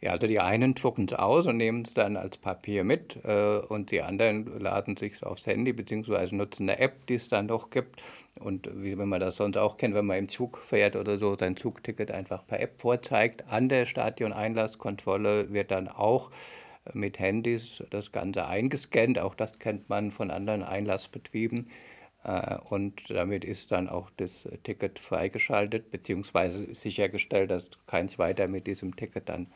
Ja, 0.00 0.12
also 0.12 0.26
die 0.26 0.40
einen 0.40 0.74
drucken 0.74 1.06
es 1.06 1.14
aus 1.14 1.46
und 1.46 1.56
nehmen 1.56 1.82
es 1.86 1.94
dann 1.94 2.16
als 2.16 2.36
Papier 2.36 2.84
mit 2.84 3.18
äh, 3.24 3.58
und 3.58 3.90
die 3.90 4.02
anderen 4.02 4.58
laden 4.60 4.96
sich 4.96 5.22
aufs 5.24 5.46
Handy 5.46 5.72
bzw. 5.72 6.34
nutzen 6.34 6.68
eine 6.68 6.78
App, 6.78 7.06
die 7.06 7.14
es 7.14 7.28
dann 7.28 7.48
doch 7.48 7.70
gibt. 7.70 8.02
Und 8.38 8.68
wie 8.74 8.98
wenn 8.98 9.08
man 9.08 9.20
das 9.20 9.36
sonst 9.36 9.56
auch 9.56 9.78
kennt, 9.78 9.94
wenn 9.94 10.04
man 10.04 10.18
im 10.18 10.28
Zug 10.28 10.58
fährt 10.58 10.96
oder 10.96 11.18
so, 11.18 11.36
sein 11.36 11.56
Zugticket 11.56 12.10
einfach 12.10 12.46
per 12.46 12.60
App 12.60 12.80
vorzeigt. 12.80 13.44
An 13.48 13.70
der 13.70 13.86
Stadion-Einlasskontrolle 13.86 15.52
wird 15.52 15.70
dann 15.70 15.88
auch 15.88 16.30
mit 16.92 17.18
Handys 17.18 17.82
das 17.90 18.12
Ganze 18.12 18.46
eingescannt. 18.46 19.18
Auch 19.18 19.34
das 19.34 19.58
kennt 19.58 19.88
man 19.88 20.10
von 20.10 20.30
anderen 20.30 20.62
Einlassbetrieben. 20.62 21.70
Äh, 22.24 22.58
und 22.68 23.08
damit 23.10 23.44
ist 23.44 23.72
dann 23.72 23.88
auch 23.88 24.10
das 24.16 24.48
Ticket 24.64 24.98
freigeschaltet, 24.98 25.90
beziehungsweise 25.90 26.74
sichergestellt, 26.74 27.50
dass 27.50 27.70
keins 27.86 28.18
weiter 28.18 28.48
mit 28.48 28.66
diesem 28.66 28.96
Ticket 28.96 29.28
dann 29.28 29.46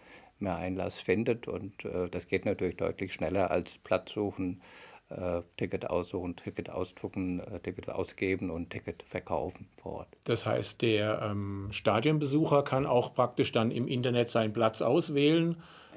mehr 0.40 0.56
Einlass 0.56 1.00
findet. 1.00 1.48
Und 1.48 1.84
äh, 1.84 2.08
das 2.08 2.28
geht 2.28 2.44
natürlich 2.44 2.76
deutlich 2.76 3.12
schneller 3.12 3.50
als 3.50 3.78
Platz 3.78 4.12
suchen, 4.12 4.60
äh, 5.08 5.42
Ticket 5.56 5.88
aussuchen, 5.90 6.36
Ticket 6.36 6.70
ausdrucken, 6.70 7.40
äh, 7.40 7.60
Ticket 7.60 7.90
ausgeben 7.90 8.50
und 8.50 8.70
Ticket 8.70 9.02
verkaufen 9.02 9.68
vor 9.72 9.92
Ort. 9.92 10.08
Das 10.24 10.46
heißt, 10.46 10.82
der 10.82 11.20
ähm, 11.22 11.68
Stadionbesucher 11.70 12.62
kann 12.62 12.86
auch 12.86 13.14
praktisch 13.14 13.52
dann 13.52 13.70
im 13.70 13.88
Internet 13.88 14.28
seinen 14.28 14.52
Platz 14.52 14.82
auswählen 14.82 15.56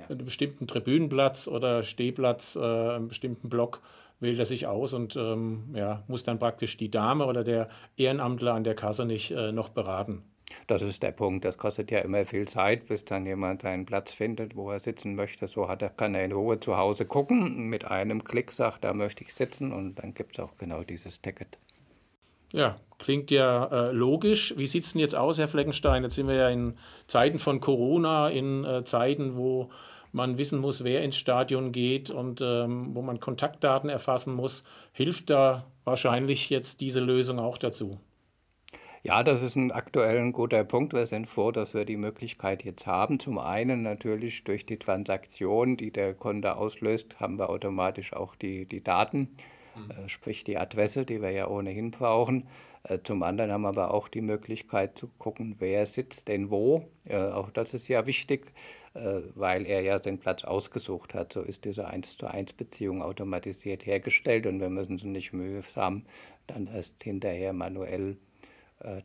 einen 0.09 0.25
bestimmten 0.25 0.67
Tribünenplatz 0.67 1.47
oder 1.47 1.83
Stehplatz, 1.83 2.55
äh, 2.55 2.59
einen 2.59 3.07
bestimmten 3.07 3.49
Block 3.49 3.81
wählt 4.19 4.39
er 4.39 4.45
sich 4.45 4.67
aus 4.67 4.93
und 4.93 5.15
ähm, 5.17 5.65
ja, 5.73 6.03
muss 6.07 6.23
dann 6.23 6.39
praktisch 6.39 6.77
die 6.77 6.89
Dame 6.89 7.25
oder 7.25 7.43
der 7.43 7.67
Ehrenamtler 7.97 8.53
an 8.53 8.63
der 8.63 8.75
Kasse 8.75 9.05
nicht 9.05 9.31
äh, 9.31 9.51
noch 9.51 9.69
beraten. 9.69 10.23
Das 10.67 10.81
ist 10.81 11.03
der 11.03 11.11
Punkt. 11.11 11.45
Das 11.45 11.57
kostet 11.57 11.91
ja 11.91 11.99
immer 11.99 12.25
viel 12.25 12.47
Zeit, 12.47 12.87
bis 12.87 13.05
dann 13.05 13.25
jemand 13.25 13.65
einen 13.65 13.85
Platz 13.85 14.13
findet, 14.13 14.55
wo 14.55 14.71
er 14.71 14.79
sitzen 14.79 15.15
möchte. 15.15 15.47
So 15.47 15.67
hat 15.67 15.81
er, 15.81 15.89
kann 15.89 16.15
er 16.15 16.25
in 16.25 16.31
Ruhe 16.31 16.59
zu 16.59 16.77
Hause 16.77 17.05
gucken. 17.05 17.69
Mit 17.69 17.85
einem 17.85 18.23
Klick 18.23 18.51
sagt, 18.51 18.83
da 18.83 18.93
möchte 18.93 19.23
ich 19.23 19.33
sitzen 19.33 19.71
und 19.71 19.95
dann 19.95 20.13
gibt 20.13 20.37
es 20.37 20.43
auch 20.43 20.57
genau 20.57 20.83
dieses 20.83 21.21
Ticket. 21.21 21.57
Ja, 22.53 22.77
klingt 22.99 23.31
ja 23.31 23.65
äh, 23.65 23.91
logisch. 23.91 24.53
Wie 24.57 24.67
sieht 24.67 24.83
es 24.83 24.93
denn 24.93 25.01
jetzt 25.01 25.15
aus, 25.15 25.39
Herr 25.39 25.47
Fleckenstein? 25.47 26.03
Jetzt 26.03 26.15
sind 26.15 26.27
wir 26.27 26.35
ja 26.35 26.49
in 26.49 26.77
Zeiten 27.07 27.39
von 27.39 27.59
Corona, 27.59 28.29
in 28.29 28.63
äh, 28.63 28.83
Zeiten, 28.83 29.35
wo 29.35 29.71
man 30.11 30.37
wissen 30.37 30.59
muss, 30.59 30.83
wer 30.83 31.03
ins 31.03 31.17
Stadion 31.17 31.71
geht 31.71 32.11
und 32.11 32.41
ähm, 32.41 32.93
wo 32.93 33.01
man 33.01 33.19
Kontaktdaten 33.19 33.89
erfassen 33.89 34.35
muss. 34.35 34.63
Hilft 34.91 35.31
da 35.31 35.65
wahrscheinlich 35.83 36.51
jetzt 36.51 36.81
diese 36.81 36.99
Lösung 36.99 37.39
auch 37.39 37.57
dazu? 37.57 37.99
Ja, 39.05 39.21
das 39.21 39.43
ist 39.43 39.57
ein 39.57 39.73
aktuell 39.73 40.17
ein 40.17 40.31
guter 40.31 40.63
Punkt. 40.63 40.93
Wir 40.93 41.07
sind 41.07 41.27
froh, 41.27 41.51
dass 41.51 41.73
wir 41.73 41.83
die 41.83 41.97
Möglichkeit 41.97 42.63
jetzt 42.63 42.87
haben. 42.87 43.19
Zum 43.19 43.37
einen 43.37 43.81
natürlich 43.81 44.45
durch 44.45 44.65
die 44.65 44.77
Transaktion, 44.77 45.75
die 45.75 45.91
der 45.91 46.13
Kunde 46.13 46.55
auslöst, 46.55 47.19
haben 47.19 47.37
wir 47.37 47.49
automatisch 47.49 48.13
auch 48.13 48.33
die, 48.33 48.65
die 48.65 48.81
Daten, 48.81 49.27
mhm. 49.75 49.91
äh, 49.91 50.07
sprich 50.07 50.45
die 50.45 50.57
Adresse, 50.57 51.03
die 51.03 51.21
wir 51.21 51.31
ja 51.31 51.49
ohnehin 51.49 51.91
brauchen. 51.91 52.47
Äh, 52.83 52.99
zum 53.03 53.23
anderen 53.23 53.51
haben 53.51 53.63
wir 53.63 53.67
aber 53.67 53.93
auch 53.93 54.07
die 54.07 54.21
Möglichkeit 54.21 54.97
zu 54.97 55.09
gucken, 55.19 55.57
wer 55.59 55.85
sitzt 55.85 56.29
denn 56.29 56.49
wo. 56.49 56.85
Äh, 57.03 57.17
auch 57.17 57.49
das 57.49 57.73
ist 57.73 57.89
ja 57.89 58.05
wichtig, 58.05 58.53
äh, 58.93 59.19
weil 59.35 59.65
er 59.65 59.81
ja 59.81 59.99
den 59.99 60.17
Platz 60.17 60.45
ausgesucht 60.45 61.13
hat. 61.13 61.33
So 61.33 61.41
ist 61.41 61.65
diese 61.65 61.87
1 61.87 62.15
zu 62.15 62.27
1 62.27 62.53
Beziehung 62.53 63.01
automatisiert 63.01 63.85
hergestellt 63.85 64.47
und 64.47 64.61
wir 64.61 64.69
müssen 64.69 64.97
sie 64.97 65.07
nicht 65.07 65.33
mühsam 65.33 66.05
dann 66.47 66.67
erst 66.67 67.03
hinterher 67.03 67.51
manuell 67.51 68.15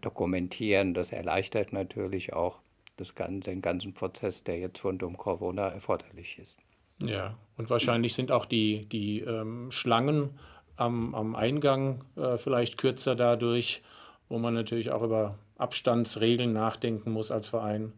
dokumentieren. 0.00 0.94
Das 0.94 1.12
erleichtert 1.12 1.72
natürlich 1.72 2.32
auch 2.32 2.58
das 2.96 3.14
den 3.14 3.62
ganzen 3.62 3.94
Prozess, 3.94 4.42
der 4.42 4.58
jetzt 4.58 4.84
rund 4.84 5.02
um 5.02 5.16
Corona 5.16 5.68
erforderlich 5.68 6.38
ist. 6.38 6.56
Ja, 7.00 7.36
und 7.56 7.70
wahrscheinlich 7.70 8.14
sind 8.14 8.32
auch 8.32 8.44
die, 8.44 8.86
die 8.86 9.20
ähm, 9.20 9.70
Schlangen 9.70 10.30
am, 10.76 11.14
am 11.14 11.36
Eingang 11.36 12.04
äh, 12.16 12.38
vielleicht 12.38 12.76
kürzer 12.76 13.14
dadurch, 13.14 13.82
wo 14.28 14.38
man 14.38 14.54
natürlich 14.54 14.90
auch 14.90 15.02
über 15.02 15.38
Abstandsregeln 15.58 16.52
nachdenken 16.52 17.12
muss 17.12 17.30
als 17.30 17.48
Verein. 17.48 17.92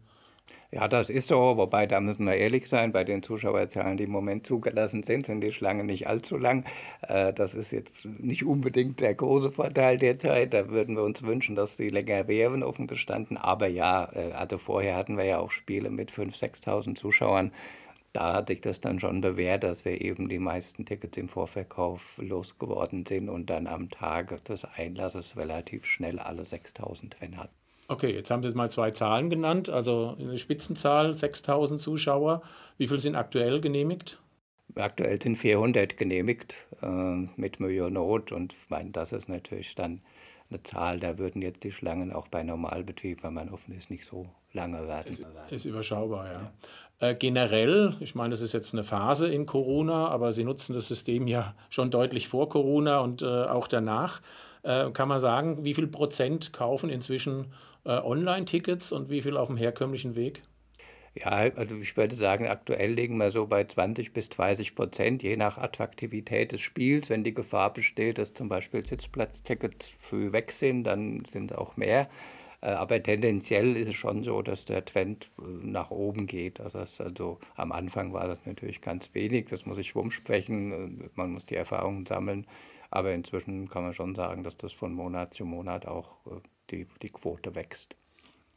Ja, 0.73 0.87
das 0.87 1.09
ist 1.09 1.27
so, 1.27 1.57
wobei 1.57 1.85
da 1.85 1.99
müssen 1.99 2.25
wir 2.25 2.35
ehrlich 2.35 2.69
sein, 2.69 2.93
bei 2.93 3.03
den 3.03 3.23
Zuschauerzahlen, 3.23 3.97
die 3.97 4.05
im 4.05 4.11
Moment 4.11 4.47
zugelassen 4.47 5.03
sind, 5.03 5.25
sind 5.25 5.41
die 5.41 5.51
Schlangen 5.51 5.85
nicht 5.85 6.07
allzu 6.07 6.37
lang. 6.37 6.63
Äh, 7.01 7.33
das 7.33 7.53
ist 7.55 7.71
jetzt 7.71 8.05
nicht 8.05 8.45
unbedingt 8.45 9.01
der 9.01 9.13
große 9.13 9.51
Vorteil 9.51 9.97
derzeit. 9.97 10.53
Da 10.53 10.69
würden 10.69 10.95
wir 10.95 11.03
uns 11.03 11.23
wünschen, 11.23 11.55
dass 11.55 11.75
sie 11.75 11.89
länger 11.89 12.27
wären, 12.29 12.63
offen 12.63 12.87
gestanden. 12.87 13.35
Aber 13.37 13.67
ja, 13.67 14.09
äh, 14.13 14.31
also 14.31 14.57
vorher 14.57 14.95
hatten 14.95 15.17
wir 15.17 15.25
ja 15.25 15.39
auch 15.39 15.51
Spiele 15.51 15.89
mit 15.89 16.09
5.000, 16.11 16.63
6.000 16.63 16.95
Zuschauern. 16.95 17.51
Da 18.13 18.33
hat 18.33 18.47
sich 18.47 18.61
das 18.61 18.79
dann 18.81 18.99
schon 19.01 19.19
bewährt, 19.21 19.63
dass 19.63 19.83
wir 19.85 19.99
eben 20.01 20.29
die 20.29 20.39
meisten 20.39 20.85
Tickets 20.85 21.17
im 21.17 21.27
Vorverkauf 21.29 22.17
losgeworden 22.17 23.05
sind 23.05 23.29
und 23.29 23.49
dann 23.49 23.67
am 23.67 23.89
Tag 23.89 24.43
des 24.45 24.65
Einlasses 24.65 25.35
relativ 25.37 25.85
schnell 25.85 26.19
alle 26.19 26.43
6.000 26.43 27.13
wenn 27.19 27.37
hatten. 27.37 27.60
Okay, 27.91 28.13
jetzt 28.13 28.31
haben 28.31 28.41
Sie 28.41 28.53
mal 28.55 28.71
zwei 28.71 28.91
Zahlen 28.91 29.29
genannt. 29.29 29.69
Also 29.69 30.15
eine 30.17 30.37
Spitzenzahl 30.37 31.13
6000 31.13 31.79
Zuschauer. 31.79 32.41
Wie 32.77 32.87
viel 32.87 32.99
sind 32.99 33.15
aktuell 33.15 33.59
genehmigt? 33.59 34.17
Aktuell 34.75 35.21
sind 35.21 35.35
400 35.35 35.97
genehmigt 35.97 36.55
äh, 36.81 36.87
mit 36.87 37.59
Mühe 37.59 37.85
und 37.85 37.93
Not. 37.93 38.31
Und 38.31 38.53
ich 38.53 38.69
meine, 38.69 38.91
das 38.91 39.11
ist 39.11 39.27
natürlich 39.27 39.75
dann 39.75 39.99
eine 40.49 40.63
Zahl, 40.63 41.01
da 41.01 41.17
würden 41.17 41.41
jetzt 41.41 41.65
die 41.65 41.71
Schlangen 41.71 42.13
auch 42.13 42.29
bei 42.29 42.43
Normalbetrieb, 42.43 43.23
wenn 43.23 43.33
man 43.33 43.49
offen 43.49 43.75
ist, 43.75 43.89
nicht 43.89 44.05
so 44.05 44.29
lange 44.53 44.87
werden. 44.87 45.11
Ist, 45.11 45.25
ist 45.49 45.65
überschaubar, 45.65 46.27
ja. 46.27 46.51
ja. 47.01 47.09
Äh, 47.09 47.15
generell, 47.15 47.97
ich 47.99 48.15
meine, 48.15 48.29
das 48.29 48.39
ist 48.39 48.53
jetzt 48.53 48.73
eine 48.73 48.85
Phase 48.85 49.27
in 49.27 49.45
Corona, 49.45 50.07
aber 50.07 50.31
Sie 50.31 50.45
nutzen 50.45 50.73
das 50.73 50.87
System 50.87 51.27
ja 51.27 51.55
schon 51.69 51.91
deutlich 51.91 52.29
vor 52.29 52.47
Corona 52.47 52.99
und 52.99 53.21
äh, 53.21 53.25
auch 53.25 53.67
danach. 53.67 54.21
Äh, 54.63 54.91
kann 54.91 55.07
man 55.07 55.19
sagen, 55.19 55.63
wie 55.63 55.73
viel 55.73 55.87
Prozent 55.87 56.53
kaufen 56.53 56.89
inzwischen 56.89 57.53
äh, 57.85 57.91
Online-Tickets 57.91 58.91
und 58.91 59.09
wie 59.09 59.21
viel 59.21 59.37
auf 59.37 59.47
dem 59.47 59.57
herkömmlichen 59.57 60.15
Weg? 60.15 60.43
Ja, 61.13 61.29
also 61.29 61.75
ich 61.75 61.97
würde 61.97 62.15
sagen, 62.15 62.47
aktuell 62.47 62.93
liegen 62.93 63.17
wir 63.17 63.31
so 63.31 63.45
bei 63.45 63.65
20 63.65 64.13
bis 64.13 64.29
30 64.29 64.75
Prozent, 64.75 65.23
je 65.23 65.35
nach 65.35 65.57
Attraktivität 65.57 66.53
des 66.53 66.61
Spiels. 66.61 67.09
Wenn 67.09 67.25
die 67.25 67.33
Gefahr 67.33 67.73
besteht, 67.73 68.17
dass 68.17 68.33
zum 68.33 68.47
Beispiel 68.47 68.85
Sitzplatztickets 68.85 69.93
früh 69.99 70.31
weg 70.31 70.53
sind, 70.53 70.85
dann 70.85 71.25
sind 71.25 71.57
auch 71.57 71.75
mehr. 71.75 72.07
Äh, 72.61 72.67
aber 72.67 73.01
tendenziell 73.03 73.75
ist 73.75 73.89
es 73.89 73.95
schon 73.95 74.23
so, 74.23 74.41
dass 74.41 74.63
der 74.65 74.85
Trend 74.85 75.29
äh, 75.39 75.41
nach 75.43 75.91
oben 75.91 76.27
geht. 76.27 76.61
Also, 76.61 76.79
also 77.03 77.39
am 77.55 77.71
Anfang 77.73 78.13
war 78.13 78.27
das 78.27 78.45
natürlich 78.45 78.81
ganz 78.81 79.13
wenig, 79.13 79.47
das 79.49 79.65
muss 79.65 79.79
ich 79.79 79.95
rumsprechen, 79.95 81.09
man 81.15 81.31
muss 81.31 81.45
die 81.45 81.55
Erfahrungen 81.55 82.05
sammeln. 82.05 82.45
Aber 82.91 83.13
inzwischen 83.13 83.69
kann 83.69 83.83
man 83.83 83.93
schon 83.93 84.15
sagen, 84.15 84.43
dass 84.43 84.57
das 84.57 84.73
von 84.73 84.93
Monat 84.93 85.33
zu 85.33 85.45
Monat 85.45 85.87
auch 85.87 86.09
die, 86.69 86.87
die 87.01 87.09
Quote 87.09 87.55
wächst. 87.55 87.95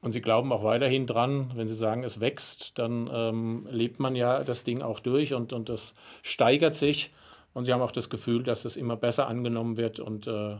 Und 0.00 0.12
Sie 0.12 0.20
glauben 0.20 0.52
auch 0.52 0.64
weiterhin 0.64 1.06
dran, 1.06 1.52
wenn 1.54 1.66
Sie 1.66 1.74
sagen, 1.74 2.04
es 2.04 2.20
wächst, 2.20 2.78
dann 2.78 3.08
ähm, 3.10 3.66
lebt 3.70 4.00
man 4.00 4.14
ja 4.16 4.44
das 4.44 4.64
Ding 4.64 4.82
auch 4.82 5.00
durch 5.00 5.32
und, 5.32 5.54
und 5.54 5.70
das 5.70 5.94
steigert 6.22 6.74
sich. 6.74 7.14
Und 7.54 7.64
Sie 7.64 7.72
haben 7.72 7.80
auch 7.80 7.92
das 7.92 8.10
Gefühl, 8.10 8.42
dass 8.42 8.66
es 8.66 8.76
immer 8.76 8.96
besser 8.96 9.28
angenommen 9.28 9.78
wird 9.78 10.00
und 10.00 10.26
äh, 10.26 10.56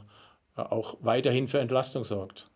auch 0.55 0.97
weiterhin 1.01 1.49
für 1.49 1.59
Entlastung 1.59 2.05
sorgt. 2.05 2.49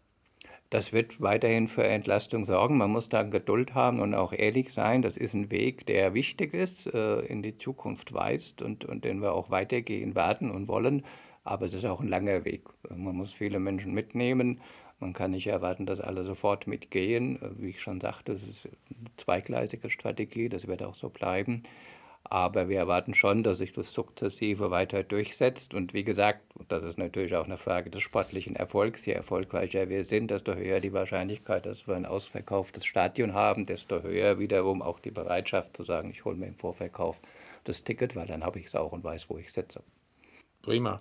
Das 0.71 0.93
wird 0.93 1.21
weiterhin 1.21 1.67
für 1.69 1.85
Entlastung 1.85 2.45
sorgen. 2.45 2.77
Man 2.77 2.91
muss 2.91 3.09
da 3.09 3.23
Geduld 3.23 3.75
haben 3.75 4.01
und 4.01 4.15
auch 4.15 4.33
ehrlich 4.33 4.73
sein. 4.73 5.03
Das 5.03 5.17
ist 5.17 5.33
ein 5.35 5.51
Weg, 5.51 5.87
der 5.87 6.13
wichtig 6.15 6.53
ist, 6.53 6.87
äh, 6.93 7.21
in 7.21 7.43
die 7.43 7.57
Zukunft 7.57 8.13
weist 8.13 8.61
und, 8.61 8.85
und 8.85 9.05
den 9.05 9.21
wir 9.23 9.33
auch 9.33 9.51
weitergehen 9.51 10.15
werden 10.15 10.51
und 10.51 10.69
wollen. 10.69 11.05
Aber 11.45 11.67
es 11.67 11.75
ist 11.75 11.87
auch 11.87 12.01
ein 12.01 12.09
langer 12.09 12.45
Weg. 12.45 12.65
Man 12.91 13.17
muss 13.17 13.33
viele 13.33 13.59
Menschen 13.59 13.95
mitnehmen 13.95 14.61
man 15.01 15.13
kann 15.13 15.31
nicht 15.31 15.47
erwarten, 15.47 15.87
dass 15.87 16.01
alle 16.01 16.25
sofort 16.25 16.67
mitgehen. 16.67 17.39
Wie 17.59 17.71
ich 17.71 17.81
schon 17.81 18.01
sagte, 18.01 18.33
es 18.33 18.43
ist 18.43 18.67
eine 18.67 19.11
zweigleisige 19.17 19.91
Strategie, 19.91 20.49
das 20.49 20.67
wird 20.67 20.83
auch 20.83 20.95
so 20.95 21.09
bleiben. 21.09 21.63
Aber 22.31 22.69
wir 22.69 22.79
erwarten 22.79 23.15
schon, 23.15 23.43
dass 23.43 23.59
sich 23.59 23.73
das 23.73 23.93
sukzessive 23.93 24.71
weiter 24.71 25.03
durchsetzt. 25.03 25.73
Und 25.73 25.95
wie 25.95 26.05
gesagt, 26.05 26.43
das 26.69 26.83
ist 26.83 26.99
natürlich 26.99 27.35
auch 27.35 27.47
eine 27.47 27.57
Frage 27.57 27.89
des 27.89 28.03
sportlichen 28.03 28.55
Erfolgs. 28.55 29.07
Je 29.07 29.15
erfolgreicher 29.15 29.89
wir 29.89 30.05
sind, 30.05 30.31
desto 30.31 30.55
höher 30.55 30.81
die 30.81 30.93
Wahrscheinlichkeit, 30.93 31.65
dass 31.65 31.89
wir 31.89 31.97
ein 31.97 32.05
ausverkauftes 32.07 32.85
Stadion 32.85 33.33
haben, 33.33 33.65
desto 33.65 34.03
höher 34.03 34.39
wiederum 34.39 34.83
auch 34.83 35.01
die 35.01 35.11
Bereitschaft 35.11 35.77
zu 35.77 35.85
sagen, 35.85 36.11
ich 36.11 36.25
hole 36.25 36.37
mir 36.37 36.47
im 36.47 36.57
Vorverkauf 36.57 37.19
das 37.65 37.83
Ticket, 37.85 38.15
weil 38.15 38.27
dann 38.27 38.45
habe 38.45 38.59
ich 38.59 38.67
es 38.67 38.75
auch 38.75 38.93
und 38.93 39.05
weiß, 39.05 39.31
wo 39.31 39.39
ich 39.39 39.53
sitze. 39.53 39.83
Prima. 40.63 41.01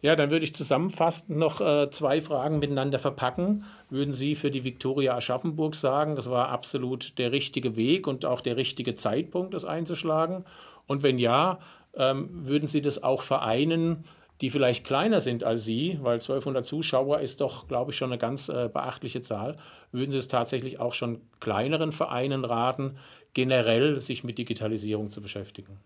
Ja, 0.00 0.16
dann 0.16 0.30
würde 0.30 0.44
ich 0.44 0.54
zusammenfassend 0.54 1.38
noch 1.38 1.62
äh, 1.62 1.90
zwei 1.90 2.20
Fragen 2.20 2.58
miteinander 2.58 2.98
verpacken. 2.98 3.64
Würden 3.88 4.12
Sie 4.12 4.34
für 4.34 4.50
die 4.50 4.64
Viktoria 4.64 5.16
Aschaffenburg 5.16 5.74
sagen, 5.74 6.14
das 6.14 6.30
war 6.30 6.50
absolut 6.50 7.18
der 7.18 7.32
richtige 7.32 7.74
Weg 7.76 8.06
und 8.06 8.26
auch 8.26 8.42
der 8.42 8.56
richtige 8.56 8.94
Zeitpunkt, 8.94 9.54
das 9.54 9.64
einzuschlagen? 9.64 10.44
Und 10.86 11.02
wenn 11.02 11.18
ja, 11.18 11.58
ähm, 11.96 12.28
würden 12.46 12.68
Sie 12.68 12.82
das 12.82 13.02
auch 13.02 13.22
vereinen, 13.22 14.04
die 14.40 14.50
vielleicht 14.50 14.84
kleiner 14.84 15.20
sind 15.20 15.44
als 15.44 15.64
Sie, 15.64 15.98
weil 16.02 16.14
1200 16.14 16.66
Zuschauer 16.66 17.20
ist 17.20 17.40
doch, 17.40 17.68
glaube 17.68 17.92
ich, 17.92 17.96
schon 17.96 18.10
eine 18.10 18.18
ganz 18.18 18.48
äh, 18.48 18.68
beachtliche 18.72 19.22
Zahl. 19.22 19.56
Würden 19.92 20.10
Sie 20.10 20.18
es 20.18 20.28
tatsächlich 20.28 20.80
auch 20.80 20.92
schon 20.92 21.20
kleineren 21.40 21.92
Vereinen 21.92 22.44
raten, 22.44 22.98
generell 23.32 24.00
sich 24.00 24.24
mit 24.24 24.38
Digitalisierung 24.38 25.08
zu 25.08 25.22
beschäftigen? 25.22 25.78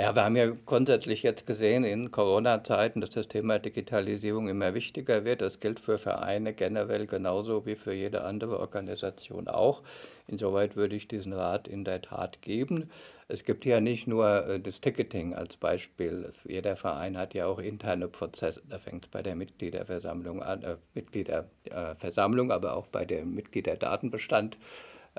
Ja, 0.00 0.14
wir 0.14 0.22
haben 0.22 0.36
ja 0.36 0.52
grundsätzlich 0.64 1.24
jetzt 1.24 1.44
gesehen 1.44 1.82
in 1.82 2.12
Corona-Zeiten, 2.12 3.00
dass 3.00 3.10
das 3.10 3.26
Thema 3.26 3.58
Digitalisierung 3.58 4.48
immer 4.48 4.72
wichtiger 4.72 5.24
wird. 5.24 5.40
Das 5.42 5.58
gilt 5.58 5.80
für 5.80 5.98
Vereine 5.98 6.54
generell 6.54 7.08
genauso 7.08 7.66
wie 7.66 7.74
für 7.74 7.92
jede 7.92 8.22
andere 8.22 8.60
Organisation 8.60 9.48
auch. 9.48 9.82
Insoweit 10.28 10.76
würde 10.76 10.94
ich 10.94 11.08
diesen 11.08 11.32
Rat 11.32 11.66
in 11.66 11.84
der 11.84 12.00
Tat 12.00 12.40
geben. 12.42 12.90
Es 13.26 13.44
gibt 13.44 13.64
ja 13.64 13.80
nicht 13.80 14.06
nur 14.06 14.46
äh, 14.46 14.60
das 14.60 14.80
Ticketing 14.80 15.34
als 15.34 15.56
Beispiel. 15.56 16.30
Jeder 16.46 16.76
Verein 16.76 17.18
hat 17.18 17.34
ja 17.34 17.46
auch 17.46 17.58
interne 17.58 18.06
Prozesse. 18.06 18.62
Da 18.68 18.78
fängt 18.78 19.06
es 19.06 19.10
bei 19.10 19.22
der 19.22 19.34
Mitgliederversammlung 19.34 20.44
an, 20.44 20.62
äh, 20.62 20.76
Mitgliederversammlung, 20.94 22.52
aber 22.52 22.76
auch 22.76 22.86
bei 22.86 23.04
dem 23.04 23.34
Mitgliederdatenbestand 23.34 24.58